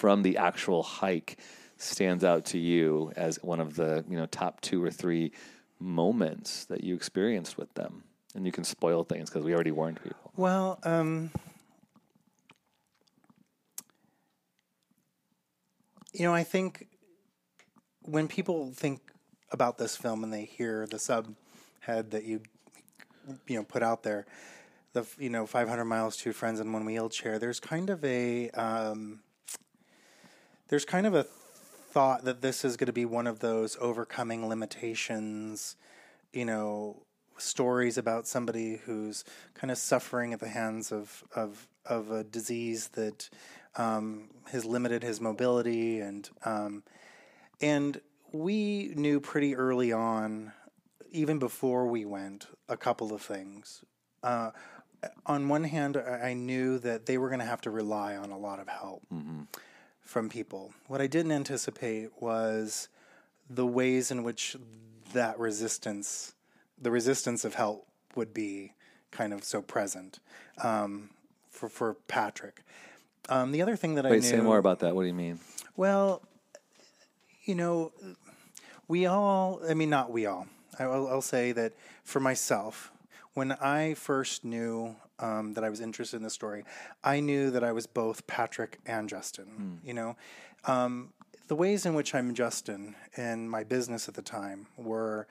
[0.00, 1.36] from the actual hike
[1.76, 5.30] stands out to you as one of the you know top two or three
[5.78, 8.04] moments that you experienced with them?
[8.34, 10.32] And you can spoil things because we already warned people.
[10.36, 11.30] Well, um,
[16.14, 16.86] you know, I think
[18.02, 19.00] when people think
[19.50, 22.40] about this film and they hear the subhead that you
[23.46, 24.24] you know put out there,
[24.94, 27.38] the you know 500 miles, two friends in one wheelchair.
[27.38, 29.20] There's kind of a um,
[30.70, 34.48] there's kind of a thought that this is going to be one of those overcoming
[34.48, 35.76] limitations,
[36.32, 37.02] you know,
[37.36, 42.88] stories about somebody who's kind of suffering at the hands of of of a disease
[42.88, 43.28] that
[43.76, 46.84] um, has limited his mobility and um,
[47.60, 48.00] and
[48.32, 50.52] we knew pretty early on,
[51.10, 53.82] even before we went, a couple of things.
[54.22, 54.52] Uh,
[55.26, 58.38] on one hand, I knew that they were going to have to rely on a
[58.38, 59.02] lot of help.
[59.12, 59.42] Mm-hmm
[60.10, 60.72] from people.
[60.88, 62.88] What I didn't anticipate was
[63.48, 64.56] the ways in which
[65.12, 66.34] that resistance,
[66.82, 67.86] the resistance of help,
[68.16, 68.72] would be
[69.12, 70.18] kind of so present
[70.64, 71.10] um,
[71.48, 72.64] for for Patrick.
[73.28, 74.96] Um, the other thing that Wait, I knew, say more about that.
[74.96, 75.38] What do you mean?
[75.76, 76.22] Well,
[77.44, 77.92] you know,
[78.88, 79.60] we all.
[79.68, 80.48] I mean, not we all.
[80.76, 82.90] I, will I'll say that for myself,
[83.34, 86.64] when I first knew um, that I was interested in the story,
[87.04, 89.80] I knew that I was both Patrick and Justin.
[89.82, 89.86] Mm.
[89.86, 90.16] You know,
[90.64, 91.12] um,
[91.48, 95.26] the ways in which I'm Justin in my business at the time were,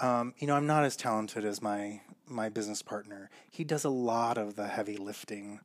[0.00, 3.30] um, you know, I'm not as talented as my my business partner.
[3.50, 5.60] He does a lot of the heavy lifting,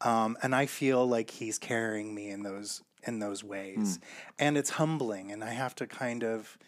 [0.00, 4.00] um, and I feel like he's carrying me in those in those ways, mm.
[4.38, 6.58] and it's humbling, and I have to kind of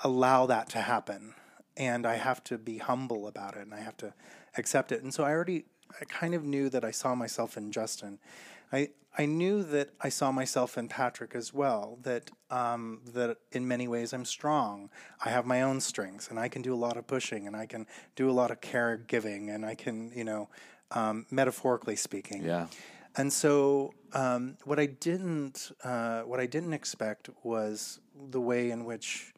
[0.00, 1.34] allow that to happen
[1.76, 4.14] and I have to be humble about it and I have to
[4.56, 5.02] accept it.
[5.02, 5.64] And so I already
[6.00, 8.18] I kind of knew that I saw myself in Justin.
[8.72, 11.98] I I knew that I saw myself in Patrick as well.
[12.02, 14.90] That um, that in many ways I'm strong.
[15.24, 17.66] I have my own strengths, and I can do a lot of pushing, and I
[17.66, 20.48] can do a lot of caregiving, and I can you know,
[20.90, 22.42] um, metaphorically speaking.
[22.42, 22.66] Yeah.
[23.16, 28.00] And so um, what I didn't uh, what I didn't expect was
[28.30, 29.33] the way in which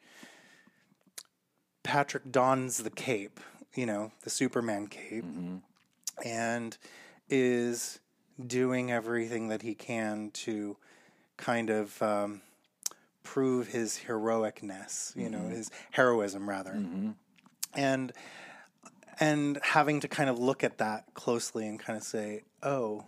[1.86, 3.38] Patrick dons the cape,
[3.76, 5.58] you know, the Superman cape, mm-hmm.
[6.24, 6.76] and
[7.30, 8.00] is
[8.44, 10.76] doing everything that he can to
[11.36, 12.40] kind of um,
[13.22, 15.32] prove his heroicness, you mm-hmm.
[15.32, 16.72] know, his heroism rather.
[16.72, 17.10] Mm-hmm.
[17.74, 18.12] And
[19.20, 23.04] and having to kind of look at that closely and kind of say, oh,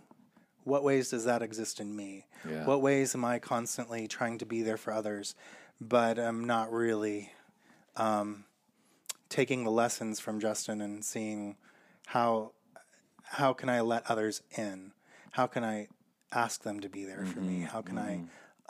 [0.63, 2.25] what ways does that exist in me?
[2.49, 2.65] Yeah.
[2.65, 5.35] What ways am I constantly trying to be there for others,
[5.81, 7.33] but I'm not really
[7.97, 8.45] um,
[9.29, 11.55] taking the lessons from Justin and seeing
[12.07, 12.51] how
[13.23, 14.91] how can I let others in?
[15.31, 15.87] How can I
[16.31, 17.61] ask them to be there for me?
[17.61, 18.23] How can I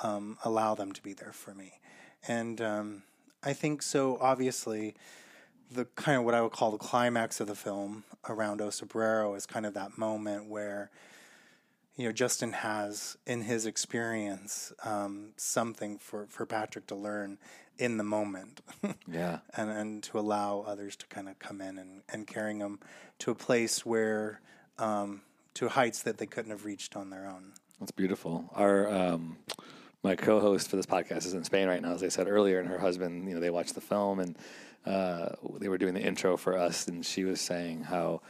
[0.03, 1.80] um, allow them to be there for me?
[2.28, 3.03] And um,
[3.41, 4.18] I think so.
[4.20, 4.95] Obviously,
[5.72, 9.36] the kind of what I would call the climax of the film around O Cebreiro
[9.38, 10.89] is kind of that moment where
[12.00, 17.38] you know Justin has in his experience um, something for, for Patrick to learn
[17.78, 18.62] in the moment
[19.08, 19.39] Yeah.
[19.54, 22.80] and, and to allow others to kind of come in and, and carrying them
[23.20, 24.39] to a place where
[24.78, 25.24] um,
[25.56, 27.52] to heights that they couldn't have reached on their own.
[27.82, 28.50] That's beautiful.
[28.56, 29.38] Our um,
[30.02, 32.70] my co-host for this podcast is in Spain right now, as I said earlier, and
[32.70, 34.38] her husband, you know, they watched the film and
[34.86, 38.22] uh, they were doing the intro for us, and she was saying how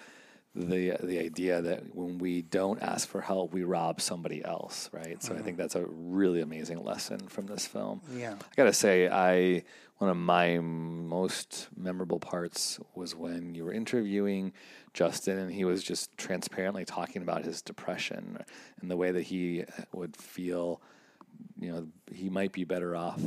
[0.60, 5.22] the the idea that when we don't ask for help, we rob somebody else, right?
[5.24, 5.58] So I think mm-hmm.
[5.58, 8.02] that's a really amazing lesson from this film.
[8.14, 8.34] Yeah.
[8.34, 9.64] I gotta say, I
[10.00, 14.54] one of my most memorable parts was when you were interviewing
[14.94, 18.44] Justin, and he was just transparently talking about his depression
[18.82, 20.82] and the way that he would feel.
[21.58, 23.22] You know, he might be better off,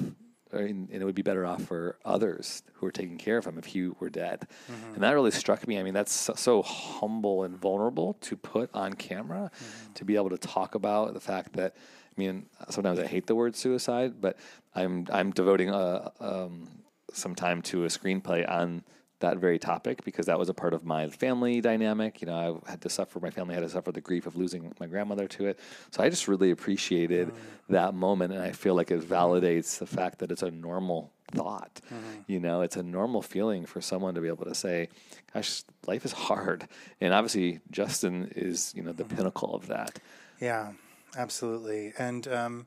[0.53, 3.47] Uh, or and it would be better off for others who are taking care of
[3.47, 4.47] him if he were dead.
[4.71, 4.95] Mm-hmm.
[4.95, 5.79] And that really struck me.
[5.79, 9.93] I mean, that's so, so humble and vulnerable to put on camera, mm-hmm.
[9.95, 11.75] to be able to talk about the fact that.
[12.15, 14.37] I mean, sometimes I hate the word suicide, but
[14.75, 16.69] I'm I'm devoting a, um,
[17.11, 18.85] some time to a screenplay on
[19.23, 22.21] that very topic because that was a part of my family dynamic.
[22.21, 23.19] You know, I had to suffer.
[23.19, 25.59] My family had to suffer the grief of losing my grandmother to it.
[25.91, 27.33] So I just really appreciated
[27.69, 31.81] that moment, and I feel like it validates the fact that it's a normal thought.
[32.27, 34.89] You know, it's a normal feeling for someone to be able to say,
[35.33, 36.69] "Gosh, life is hard,"
[37.01, 39.99] and obviously Justin is you know the pinnacle of that.
[40.41, 40.73] Yeah,
[41.17, 41.93] absolutely.
[41.99, 42.67] And um,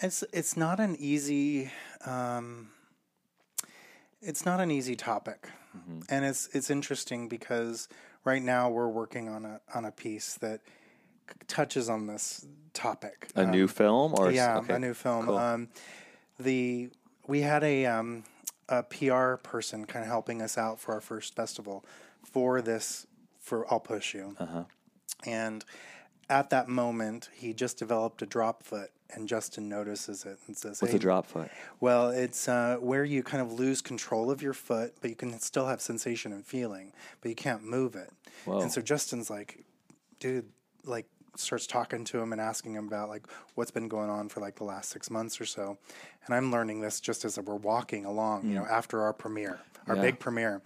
[0.00, 1.70] it's it's not an easy
[2.04, 2.70] um,
[4.20, 5.48] it's not an easy topic,
[6.08, 7.88] and it's it's interesting because
[8.24, 10.60] right now we're working on a on a piece that
[11.48, 13.28] touches on this topic.
[13.34, 15.26] A new film, or yeah, okay, a new film.
[15.26, 15.36] cool.
[15.38, 15.68] Um,
[16.38, 16.90] the
[17.26, 18.24] we had a um,
[18.68, 21.84] a PR person kind of helping us out for our first festival
[22.24, 23.06] for this
[23.40, 24.64] for I'll push you, Uh-huh.
[25.26, 25.64] and
[26.30, 30.80] at that moment he just developed a drop foot, and Justin notices it and says,
[30.80, 31.50] What's "Hey, a drop foot?
[31.80, 35.38] well, it's uh, where you kind of lose control of your foot, but you can
[35.40, 38.10] still have sensation and feeling, but you can't move it.
[38.44, 38.60] Whoa.
[38.62, 39.64] And so Justin's like,
[40.18, 40.46] dude,
[40.84, 41.06] like
[41.36, 44.56] starts talking to him and asking him about like what's been going on for like
[44.56, 45.78] the last six months or so.
[46.26, 49.58] And I'm learning this just as we're walking along, you know, after our premiere,
[49.88, 50.02] our Yeah.
[50.02, 50.60] big premiere.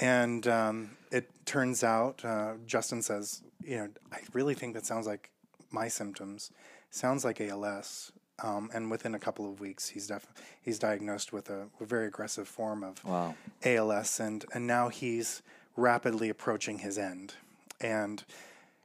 [0.00, 5.06] And um, it turns out, uh, Justin says, you know, I really think that sounds
[5.06, 5.30] like
[5.70, 6.50] my symptoms.
[6.90, 8.12] Sounds like ALS.
[8.42, 10.26] Um, and within a couple of weeks, he's def-
[10.60, 13.36] he's diagnosed with a, a very aggressive form of Wow.
[13.64, 15.40] ALS, and and now he's
[15.76, 17.34] rapidly approaching his end.
[17.80, 18.24] And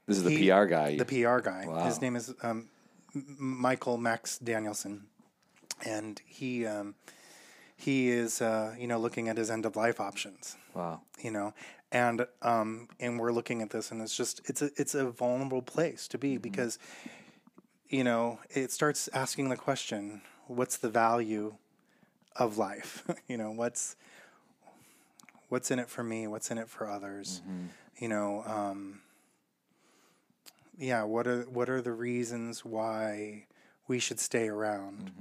[0.05, 0.97] This is the PR guy.
[0.97, 1.65] the PR guy.
[1.67, 1.83] Wow.
[1.85, 2.69] His name is um,
[3.15, 5.07] Michael Max Danielson,
[5.83, 6.93] and he um,
[7.79, 10.57] he is uh, you know looking at his end of life options.
[10.73, 10.99] wow.
[11.21, 11.53] You know,
[11.91, 15.61] and um, and we're looking at this, and it's just it's a it's a vulnerable
[15.61, 16.77] place to be because
[17.87, 21.55] you know it starts asking the question, what's the value
[22.35, 23.05] of life?
[23.27, 23.95] you know, what's
[25.47, 26.27] what's in it for me?
[26.27, 27.41] What's in it for others?
[27.99, 28.43] You know.
[28.45, 29.01] Um,
[30.81, 33.45] yeah what are what are the reasons why
[33.89, 35.11] we should stay around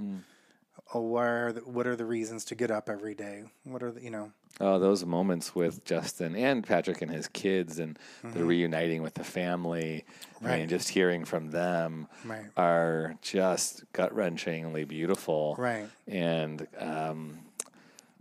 [0.95, 3.91] or what are the, what are the reasons to get up every day what are
[3.93, 8.45] the you know Oh, those moments with Justin and Patrick and his kids and the
[8.45, 10.05] reuniting with the family
[10.37, 10.47] Mm-hmm.
[10.47, 10.61] Right.
[10.61, 12.47] and just hearing from them Right.
[12.57, 15.55] are just gut wrenchingly beautiful.
[15.59, 15.89] Right.
[16.09, 17.39] And um,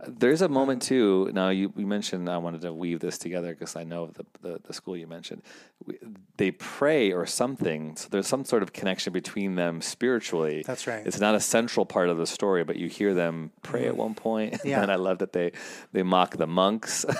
[0.06, 1.30] there's a moment too.
[1.34, 4.60] Now you, you mentioned I wanted to weave this together because I know the, the
[4.64, 5.42] the school you mentioned.
[5.84, 5.98] We,
[6.36, 7.96] they pray or something.
[7.96, 10.62] So there's some sort of connection between them spiritually.
[10.64, 11.04] That's right.
[11.06, 14.14] It's not a central part of the story, but you hear them pray at one
[14.14, 14.54] point.
[14.54, 14.68] Mm-hmm.
[14.68, 14.82] Yeah.
[14.82, 15.52] and I love that they
[15.92, 17.04] they mock the monks.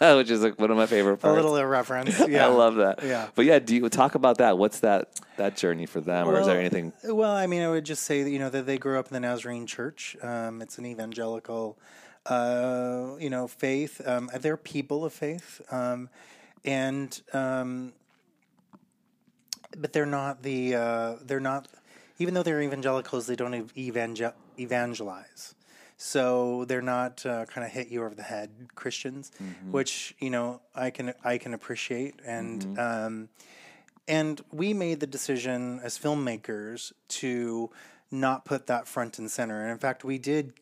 [0.00, 1.32] Which is like one of my favorite parts.
[1.32, 3.02] a little irreverence yeah I love that.
[3.02, 3.28] Yeah.
[3.34, 4.58] But yeah, do you talk about that?
[4.58, 6.92] What's that that journey for them, or is there Well, anything?
[7.04, 9.14] well i mean i would just say that you know that they grew up in
[9.14, 11.76] the nazarene church um, it's an evangelical
[12.26, 16.08] uh, you know faith um, they're people of faith um,
[16.64, 17.92] and um,
[19.76, 21.68] but they're not the uh, they're not
[22.18, 25.54] even though they're evangelicals they don't evangel- evangelize
[25.96, 29.30] so they're not uh, kind of hit you over the head Christians,
[29.70, 32.78] which you know I can I can appreciate and.
[32.78, 33.28] Um,
[34.06, 37.70] and we made the decision as filmmakers to
[38.10, 39.62] not put that front and center.
[39.62, 40.52] And in fact, we did,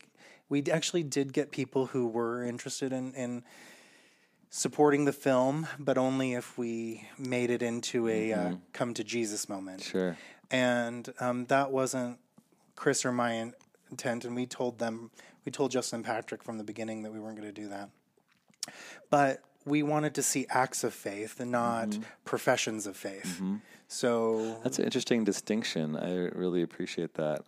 [0.53, 3.43] we actually did get people who were interested in, in
[4.51, 9.49] supporting the film, but only if we made it into a uh, come to Jesus
[9.49, 9.81] moment.
[9.81, 10.15] Sure.
[10.51, 12.19] And um, that wasn't
[12.75, 13.51] Chris or my
[13.89, 14.25] intent.
[14.25, 15.09] And we told them,
[15.43, 17.89] we told Justin Patrick from the beginning that we weren't going to do that.
[19.09, 23.41] But we wanted to see acts of faith and not professions of faith.
[23.87, 25.97] So That's an interesting distinction.
[25.97, 27.41] I really appreciate that.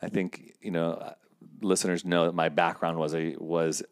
[0.00, 1.14] I think you know, uh,
[1.66, 3.82] listeners know that my background was a was.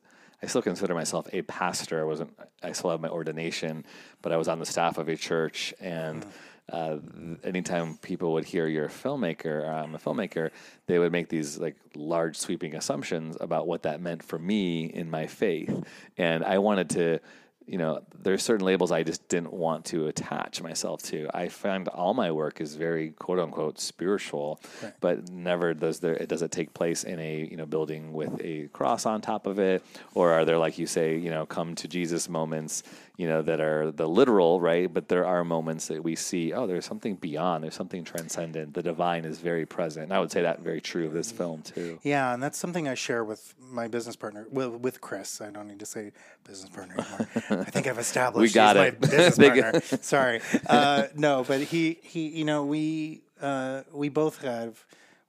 [0.43, 2.01] I still consider myself a pastor.
[2.01, 2.39] I wasn't.
[2.63, 3.85] I still have my ordination,
[4.23, 5.73] but I was on the staff of a church.
[5.81, 6.25] And
[6.71, 6.99] uh,
[7.43, 10.51] anytime people would hear you're a filmmaker, or I'm a filmmaker,
[10.87, 15.11] they would make these like large sweeping assumptions about what that meant for me in
[15.11, 15.85] my faith.
[16.17, 17.21] And I wanted to
[17.67, 21.29] you know, there's certain labels I just didn't want to attach myself to.
[21.33, 24.61] I find all my work is very quote unquote spiritual,
[25.01, 28.39] but never does there it does it take place in a you know building with
[28.43, 29.83] a cross on top of it,
[30.15, 32.83] or are there like you say you know come to Jesus moments
[33.17, 36.67] you know that are the literal right, but there are moments that we see oh
[36.67, 38.75] there's something beyond, there's something transcendent.
[38.75, 40.05] The divine is very present.
[40.05, 41.99] And I would say that very true of this film too.
[42.03, 45.41] Yeah, and that's something I share with my business partner, well, with Chris.
[45.41, 46.13] I don't need to say
[46.45, 47.65] business partner anymore.
[47.67, 49.01] I think I've established We got he's it.
[49.01, 49.81] my business partner.
[50.03, 54.85] Sorry, uh, no, but he he, you know, we uh, we both have.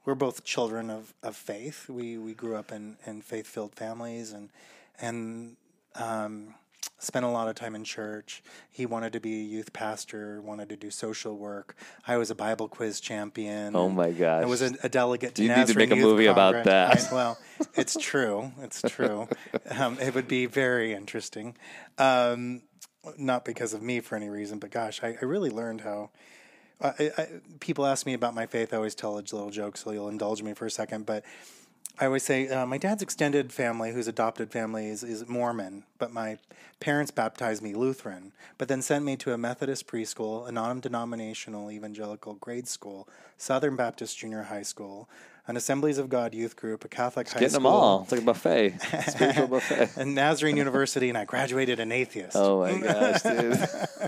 [0.06, 1.90] We're both children of, of faith.
[1.90, 4.50] We we grew up in, in faith filled families and
[5.02, 5.56] and
[5.96, 6.54] um,
[7.06, 8.44] spent a lot of time in church.
[8.72, 11.76] He wanted to be a youth pastor, wanted to do social work.
[12.08, 13.76] I was a Bible quiz champion.
[13.76, 14.44] Oh my gosh.
[14.44, 16.98] I was a, a delegate to You need to make a movie about that.
[17.12, 17.38] I- well,
[17.76, 18.52] it's true.
[18.62, 19.28] It's true.
[19.70, 21.56] Um, it would be very interesting.
[21.98, 22.64] Um,
[23.18, 26.10] not because of me for any reason, but gosh, I, I really learned how.
[26.82, 27.28] I, I,
[27.62, 28.74] people ask me about my faith.
[28.74, 31.06] I always tell a little joke, so you'll indulge me for a second.
[31.06, 31.24] But
[31.98, 36.12] I always say uh, my dad's extended family, whose adopted family is, is Mormon, but
[36.12, 36.38] my
[36.82, 42.34] parents baptized me Lutheran, but then sent me to a Methodist preschool, a non-denominational evangelical
[42.34, 45.08] grade school, Southern Baptist junior high school,
[45.48, 48.02] an Assemblies of God youth group, a Catholic high Getting school, them all.
[48.04, 48.78] It's like a buffet,
[49.08, 49.90] spiritual buffet.
[49.98, 52.36] and Nazarene University, and I graduated an atheist.
[52.36, 53.54] Oh my gosh, dude.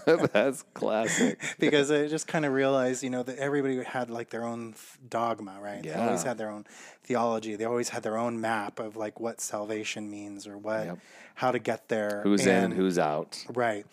[0.33, 1.39] That's classic.
[1.59, 4.73] because I just kind of realized, you know, that everybody had like their own
[5.09, 5.83] dogma, right?
[5.83, 6.65] They always had their own
[7.03, 7.55] theology.
[7.55, 10.97] They always had their own map of like what salvation means or what, Yep.
[11.35, 12.21] how to get there.
[12.23, 13.43] Who's in, who's out.
[13.53, 13.85] right?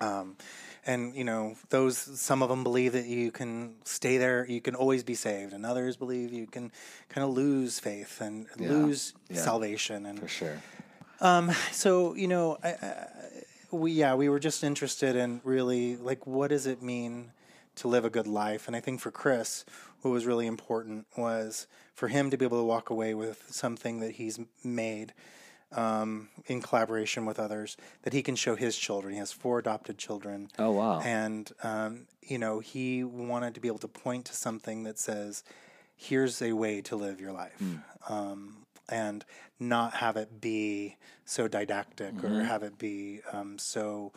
[0.00, 0.36] Um,
[0.86, 4.74] and you know, those some of them believe that you can stay there, you can
[4.74, 6.72] always be saved, and others believe you can
[7.08, 9.36] kind of lose faith and lose Yeah.
[9.42, 10.06] salvation.
[10.06, 10.62] And For sure.
[11.20, 13.06] Um, so you know, I, I,
[13.70, 17.32] we yeah, we were just interested in really like what does it mean
[17.76, 19.64] to live a good life, and I think for Chris,
[20.02, 24.00] what was really important was for him to be able to walk away with something
[24.00, 25.12] that he's made
[25.72, 29.12] um, in collaboration with others that he can show his children.
[29.12, 30.48] He has four adopted children.
[30.58, 31.00] Oh, wow.
[31.00, 35.42] And um, you know, he wanted to be able to point to something that says,
[35.96, 37.60] "Here's a way to live your life."
[38.08, 38.56] Um,
[38.88, 39.24] and
[39.60, 44.12] not have it be so didactic or have it be um, so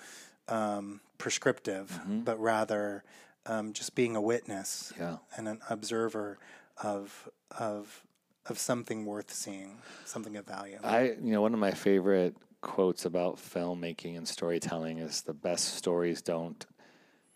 [0.47, 3.03] um, prescriptive, but rather
[3.45, 5.17] um, just being a witness Yeah.
[5.37, 6.39] and an observer
[6.81, 8.01] of of
[8.47, 10.77] of something worth seeing, something of value.
[10.83, 15.75] I, you know, one of my favorite quotes about filmmaking and storytelling is the best
[15.75, 16.65] stories don't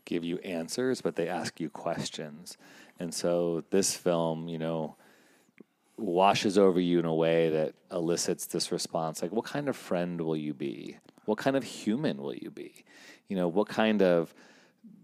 [0.06, 2.58] give you answers, but they ask you questions.
[3.00, 4.96] And so this film, you know,
[5.98, 10.22] washes over you in a way that elicits this response like, what kind of friend
[10.22, 10.98] will you be?
[11.26, 12.86] What kind of human will you be?
[13.28, 14.34] You know, what kind of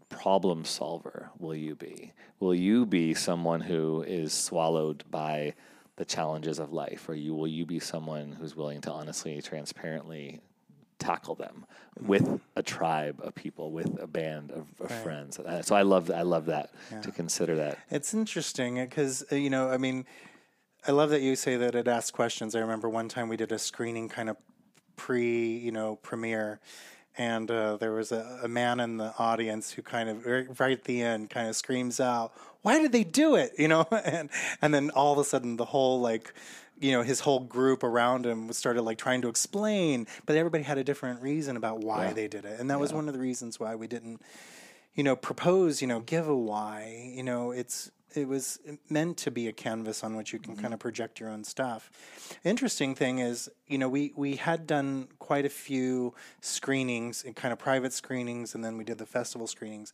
[0.09, 2.13] problem solver will you be?
[2.39, 5.53] Will you be someone who is swallowed by
[5.95, 10.39] the challenges of life, or you will you be someone who's willing to honestly, transparently
[10.99, 11.65] tackle them
[11.99, 15.37] with a tribe of people, with a band of, of friends?
[15.39, 16.71] Uh, So I love I love that
[17.01, 17.77] to consider that.
[17.91, 20.05] It's interesting because you know, I mean,
[20.87, 22.55] I love that you say that it asks questions.
[22.55, 24.37] I remember one time we did a screening kind of
[24.95, 26.59] pre, you know, premiere,
[27.17, 30.71] and uh, there was a, a man in the audience who kind of right, right
[30.71, 32.33] at the end kind of screams out,
[32.63, 34.29] "Why did they do it?" You know, and
[34.61, 36.33] and then all of a sudden the whole like.
[36.79, 40.77] You know, his whole group around him started like trying to explain, but everybody had
[40.77, 43.57] a different reason about why they did it, and that was one of the reasons
[43.57, 44.19] why we didn't
[44.95, 47.11] you know, propose, you know, give a why.
[47.15, 48.59] You know, it's it was
[48.89, 50.61] meant to be a canvas on which you can mm-hmm.
[50.61, 51.89] kind of project your own stuff.
[52.43, 57.51] Interesting thing is, you know, we we had done quite a few screenings, and kind
[57.51, 59.93] of private screenings, and then we did the festival screenings.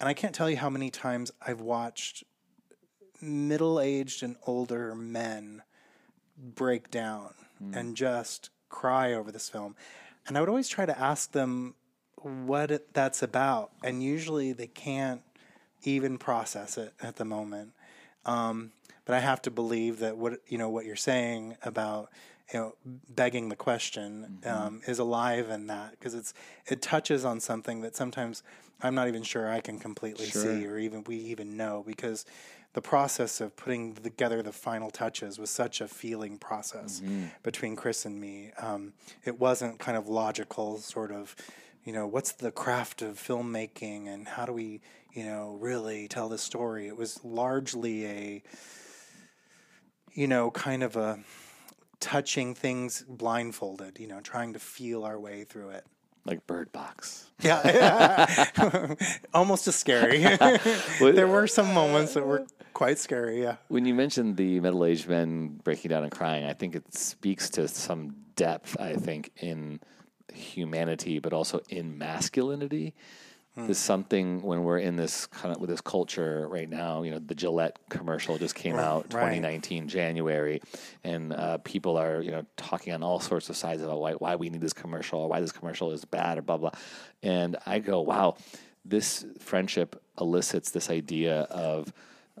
[0.00, 2.24] And I can't tell you how many times I've watched
[3.20, 5.62] middle-aged and older men
[6.36, 7.34] break down
[7.72, 9.74] and just cry over this film.
[10.26, 11.74] And I would always try to ask them
[12.22, 15.22] what it, that's about, and usually they can't
[15.82, 17.72] even process it at the moment.
[18.24, 18.72] Um,
[19.04, 22.10] but I have to believe that what you know what you're saying about
[22.52, 22.74] you know
[23.10, 26.34] begging the question um, is alive in that because it's
[26.66, 28.42] it touches on something that sometimes
[28.82, 32.24] I'm not even sure I can completely see or even we even know because
[32.74, 37.00] the process of putting together the final touches was such a feeling process
[37.42, 38.52] between Chris and me.
[38.60, 38.92] Um,
[39.24, 41.34] it wasn't kind of logical, sort of,
[41.84, 44.80] you know, what's the craft of filmmaking and how do we,
[45.12, 46.86] you know, really tell the story.
[46.86, 48.42] It was largely a,
[50.12, 51.18] you know, kind of a
[52.00, 55.84] touching things blindfolded, you know, trying to feel our way through it.
[56.24, 57.30] Like Bird Box.
[57.40, 58.44] Yeah,
[59.34, 60.18] almost as scary.
[61.00, 63.42] there were some moments that were quite scary.
[63.42, 66.94] Yeah, When you mentioned the middle aged men breaking down and crying, I think it
[66.94, 69.80] speaks to some depth, I think, in
[70.32, 72.94] humanity, but also in masculinity.
[73.66, 77.02] There's something when we're in this kind of with this culture right now.
[77.02, 79.20] You know, the Gillette commercial just came out, right.
[79.20, 80.60] 2019 January,
[81.04, 84.36] and uh, people are you know talking on all sorts of sides about why why
[84.36, 86.70] we need this commercial, or why this commercial is bad, or blah blah.
[87.22, 88.36] And I go, wow,
[88.84, 91.92] this friendship elicits this idea of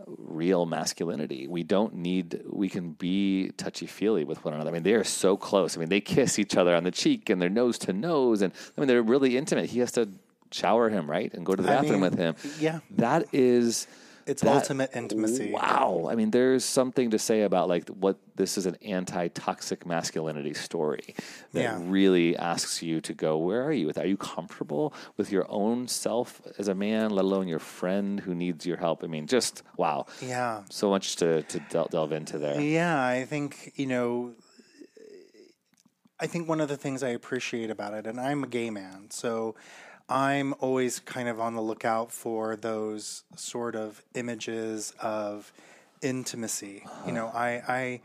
[0.06, 1.46] real masculinity.
[1.46, 4.70] We don't need, we can be touchy feely with one another.
[4.70, 5.76] I mean, they are so close.
[5.76, 8.42] I mean, they kiss each other on the cheek and they're nose to nose.
[8.42, 9.70] And I mean, they're really intimate.
[9.70, 10.08] He has to
[10.50, 11.32] shower him, right?
[11.34, 12.34] And go to the I bathroom mean, with him.
[12.60, 12.80] yeah.
[12.96, 13.86] That is.
[14.26, 15.52] It's that- ultimate intimacy.
[15.52, 16.06] Wow.
[16.10, 20.52] I mean, there's something to say about like what this is an anti toxic masculinity
[20.52, 21.14] story
[21.54, 21.78] that Yeah.
[21.80, 23.96] really asks you to go, where are you with?
[23.96, 28.34] Are you comfortable with your own self as a man, let alone your friend who
[28.34, 29.02] needs your help?
[29.02, 30.04] I mean, just wow.
[30.20, 30.64] yeah.
[30.68, 32.60] So much to, to del- delve into there.
[32.60, 34.34] Yeah, I think, you know,
[36.20, 39.06] I think one of the things I appreciate about it, and I'm a gay man,
[39.10, 39.54] so
[40.08, 45.52] I'm always kind of on the lookout for those sort of images of
[46.02, 46.84] intimacy.
[47.06, 48.00] You know, I, I,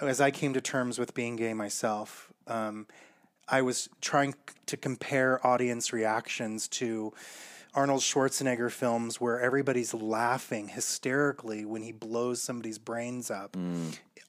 [0.00, 2.86] as I came to terms with being gay myself, um,
[3.48, 4.34] I was trying
[4.66, 7.12] to compare audience reactions to
[7.74, 13.56] Arnold Schwarzenegger films where everybody's laughing hysterically when he blows somebody's brains up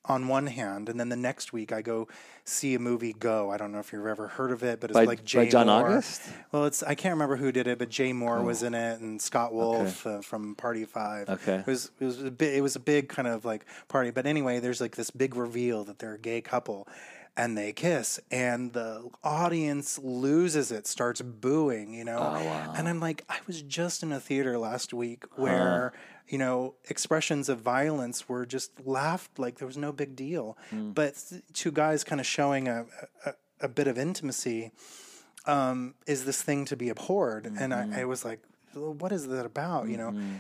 [0.06, 2.08] on one hand, and then the next week I go
[2.44, 3.52] see a movie Go.
[3.52, 5.50] I don't know if you've ever heard of it, but it's By- like by Jay
[5.50, 5.86] John Moore.
[5.88, 6.24] August?
[6.52, 9.22] Well, it's I can't remember who did it, but Jay Mohr was in it, and
[9.22, 11.30] Scott Wolf uh, from Party Five.
[11.30, 11.56] Okay.
[11.56, 14.12] it was it was a big, it was a big kind of like party.
[14.12, 16.86] But anyway, there's like this big reveal that they're a gay couple,
[17.36, 22.20] and they kiss, and the audience loses it, starts booing, you know.
[22.20, 25.94] Oh, and I'm like, I was just in a theater last week where
[26.28, 30.92] you know expressions of violence were just laughed like there was no big deal, hmm.
[30.92, 31.22] but
[31.54, 32.86] two guys kind of showing a,
[33.26, 34.72] a a bit of intimacy
[35.46, 37.46] um, is this thing to be abhorred.
[37.46, 37.94] And I, mm-hmm.
[37.94, 38.42] I was like,
[38.74, 39.88] what is that about?
[39.88, 40.36] You know, mm-hmm.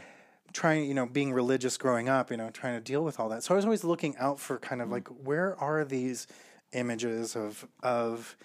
[0.51, 3.43] trying, you know, being religious growing up, you know, trying to deal with all that.
[3.43, 4.93] So I was always looking out for kind of hmm.
[4.93, 6.27] like, where are these
[6.74, 8.36] images of, of,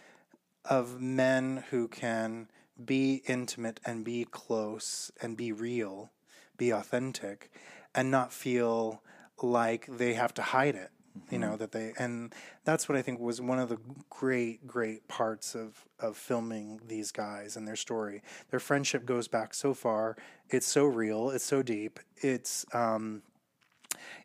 [0.64, 2.49] of men who can
[2.85, 6.11] be intimate and be close and be real,
[6.57, 7.51] be authentic,
[7.95, 9.03] and not feel
[9.43, 10.91] like they have to hide it.
[11.31, 12.33] You know that they, and
[12.64, 17.11] that's what I think was one of the great, great parts of of filming these
[17.11, 18.22] guys and their story.
[18.51, 20.16] Their friendship goes back so far.
[20.49, 21.31] It's so real.
[21.31, 21.99] It's so deep.
[22.18, 23.22] It's um,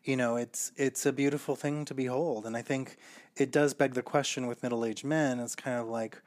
[0.04, 2.96] you know, it's it's a beautiful thing to behold, and I think
[3.36, 5.40] it does beg the question with middle aged men.
[5.40, 6.20] It's kind of like,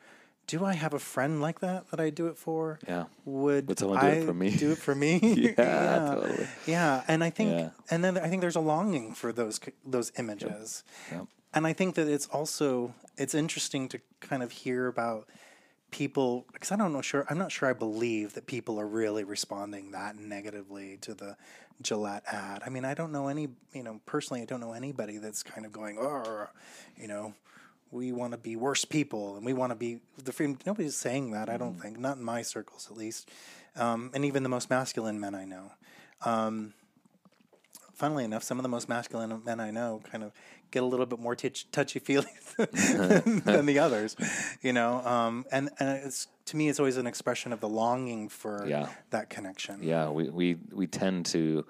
[0.45, 2.80] do I have a friend like that that I do it for?
[2.88, 3.05] Yeah.
[3.26, 4.49] Would, Would someone do it I for me?
[4.55, 5.20] Do it for me?
[5.58, 6.47] Yeah, totally.
[6.66, 7.70] Yeah, and I think, Yeah.
[7.91, 10.84] and then I think there's a longing for those those images,
[11.53, 15.28] and I think that it's also it's interesting to kind of hear about
[15.91, 19.23] people because I don't know sure I'm not sure I believe that people are really
[19.23, 21.38] responding that negatively to the
[21.81, 22.63] Gillette ad.
[22.65, 25.65] I mean, I don't know any, you know, personally, I don't know anybody that's kind
[25.65, 26.47] of going, oh,
[26.95, 27.33] you know,
[27.91, 30.55] we want to be worse people and we want to be the free.
[30.65, 31.49] Nobody's saying that.
[31.49, 33.29] I don't think, not in my circles at least,
[33.75, 35.71] um, and even the most masculine men I know.
[36.25, 36.73] Um,
[37.93, 40.31] funnily enough, some of the most masculine men I know kind of
[40.72, 44.15] get a little bit more touch, touchy feely than the others,
[44.61, 44.99] you know.
[45.05, 48.89] Um, and and it's to me, it's always an expression of the longing for Yeah.
[49.09, 49.84] that connection.
[49.84, 51.65] Yeah, we, we, we tend to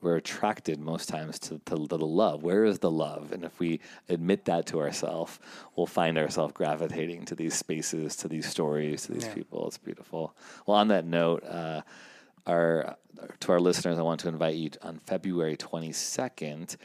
[0.00, 2.42] we're attracted most times to, to the love.
[2.42, 3.30] Where is the love?
[3.32, 3.78] And if we
[4.08, 5.38] admit that to ourselves,
[5.76, 9.34] we'll find ourselves gravitating to these spaces, to these stories, to these Yeah.
[9.34, 9.68] people.
[9.68, 10.34] It's beautiful.
[10.66, 11.82] Well, on that note, uh,
[12.46, 12.96] our
[13.40, 16.76] to our listeners, I want to invite you on February 22nd,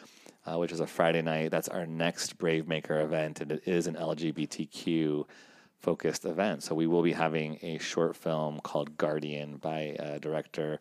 [0.48, 1.52] uh, which is a Friday night.
[1.52, 5.26] That's our next BraveMaker event, and it is an LGBTQ
[5.80, 6.64] focused event.
[6.64, 10.80] So we will be having a short film called Guardian by a director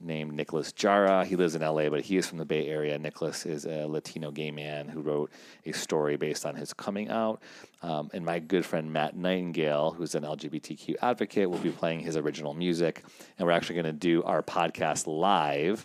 [0.00, 1.24] named Nicolas Jara.
[1.24, 2.98] He lives in LA, but he is from the Bay Area.
[2.98, 5.30] Nicolas is a Latino gay man who wrote
[5.66, 7.42] a story based on his coming out.
[7.82, 12.16] Um, and my good friend Matt Nightingale, who's an LGBTQ advocate, will be playing his
[12.16, 13.04] original music.
[13.38, 15.84] And we're actually going to do our podcast live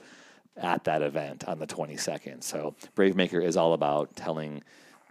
[0.57, 2.43] at that event on the 22nd.
[2.43, 4.63] So Brave Maker is all about telling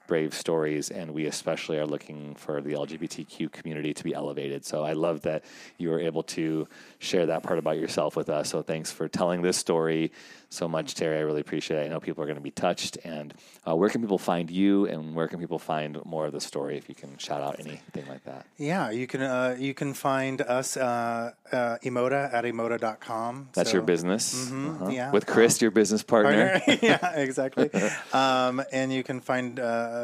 [0.07, 4.65] brave stories, and we especially are looking for the LGBTQ community to be elevated.
[4.65, 5.45] So I love that
[5.79, 6.69] you were able to
[6.99, 8.51] share that part about yourself with us.
[8.51, 10.13] So thanks for telling this story
[10.49, 11.19] so much, Terry.
[11.19, 11.85] I really appreciate it.
[11.87, 12.99] I know people are going to be touched.
[13.05, 13.35] And
[13.67, 16.77] uh, where can people find you, and where can people find more of the story?
[16.77, 18.47] If you can shout out anything like that.
[18.57, 23.49] Yeah, you can uh, you can find us uh, uh, emota at emota.com.
[23.53, 24.51] That's So- your business.
[24.51, 24.89] Uh-huh.
[24.89, 25.11] yeah.
[25.11, 26.61] With Chris, your business partner.
[26.61, 26.79] partner.
[26.83, 27.71] yeah, exactly.
[28.13, 29.63] um, and you can find uh,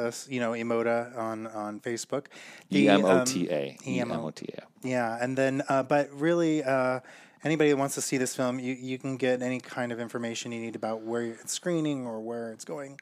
[0.09, 2.27] us, you know, Emota on on Facebook.
[2.73, 3.77] E M O um, T A.
[3.87, 4.13] E M.
[4.13, 4.63] O T A.
[4.83, 7.01] Yeah, and then, uh, but really, uh,
[7.45, 10.53] anybody that wants to see this film, you, you can get any kind of information
[10.53, 12.99] you need about where it's screening or where it's going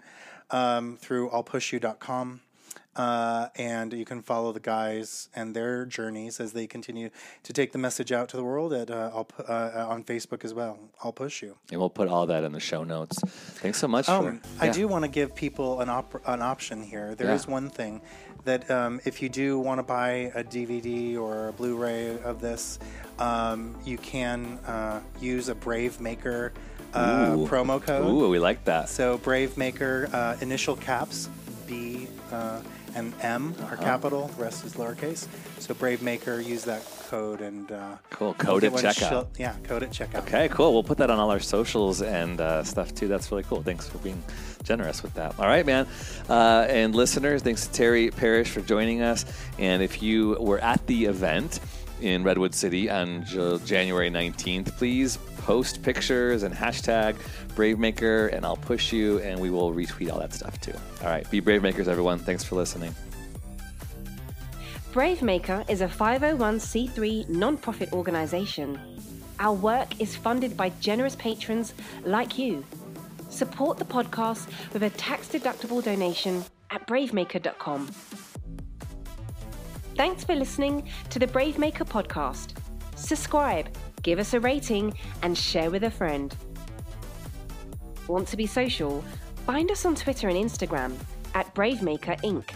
[0.50, 2.40] um, through illpushyou.com.
[2.96, 7.08] Uh, and you can follow the guys and their journeys as they continue
[7.44, 10.44] to take the message out to the world at uh, I'll, pu- uh, on Facebook
[10.44, 10.76] as well.
[11.04, 11.56] I'll push you.
[11.70, 13.16] And we'll put all that in the show notes.
[13.62, 14.08] Thanks so much.
[14.08, 14.72] Oh, for, I yeah.
[14.72, 17.14] do want to give people an op- an option here.
[17.14, 17.52] There is Yeah.
[17.52, 18.00] one thing
[18.44, 22.80] that um, if you do want to buy a DVD or a Blu-ray of this,
[23.20, 26.52] um, you can uh, use a Brave Maker
[26.92, 28.04] uh, promo code.
[28.10, 28.88] Ooh, we like that.
[28.88, 31.28] So Brave Maker uh, initial caps
[31.68, 32.60] B uh,
[32.94, 33.82] and M are Uh-huh.
[33.82, 34.28] capital.
[34.36, 35.26] The rest is lowercase.
[35.58, 38.34] So Brave Maker, use that code and uh, Cool.
[38.34, 39.10] Code get at one checkout.
[39.10, 40.20] shil- yeah, code at checkout.
[40.20, 40.72] Okay, cool.
[40.72, 43.08] We'll put that on all our socials and uh, stuff too.
[43.08, 43.62] That's really cool.
[43.62, 44.22] Thanks for being
[44.62, 45.38] generous with that.
[45.38, 45.86] All right, man.
[46.28, 49.24] Uh, and listeners, thanks to Terry Parish for joining us.
[49.58, 51.60] And if you were at the event
[52.02, 57.16] in Redwood City on J- January 19th, please post pictures and hashtag
[57.54, 60.74] Bravemaker, and I'll push you, and we will retweet all that stuff too.
[61.02, 62.18] All right, be Brave Makers, everyone.
[62.18, 62.94] Thanks for listening.
[64.92, 68.78] Bravemaker is a 501c3 non-profit organization.
[69.38, 71.74] Our work is funded by generous patrons
[72.04, 72.64] like you.
[73.28, 77.88] Support the podcast with a tax-deductible donation at bravemaker.com.
[80.00, 82.56] Thanks for listening to the Bravemaker podcast.
[82.96, 83.68] Subscribe,
[84.00, 86.34] give us a rating, and share with a friend.
[88.08, 89.04] Want to be social?
[89.44, 90.94] Find us on Twitter and Instagram
[91.34, 92.48] at Bravemaker Inc.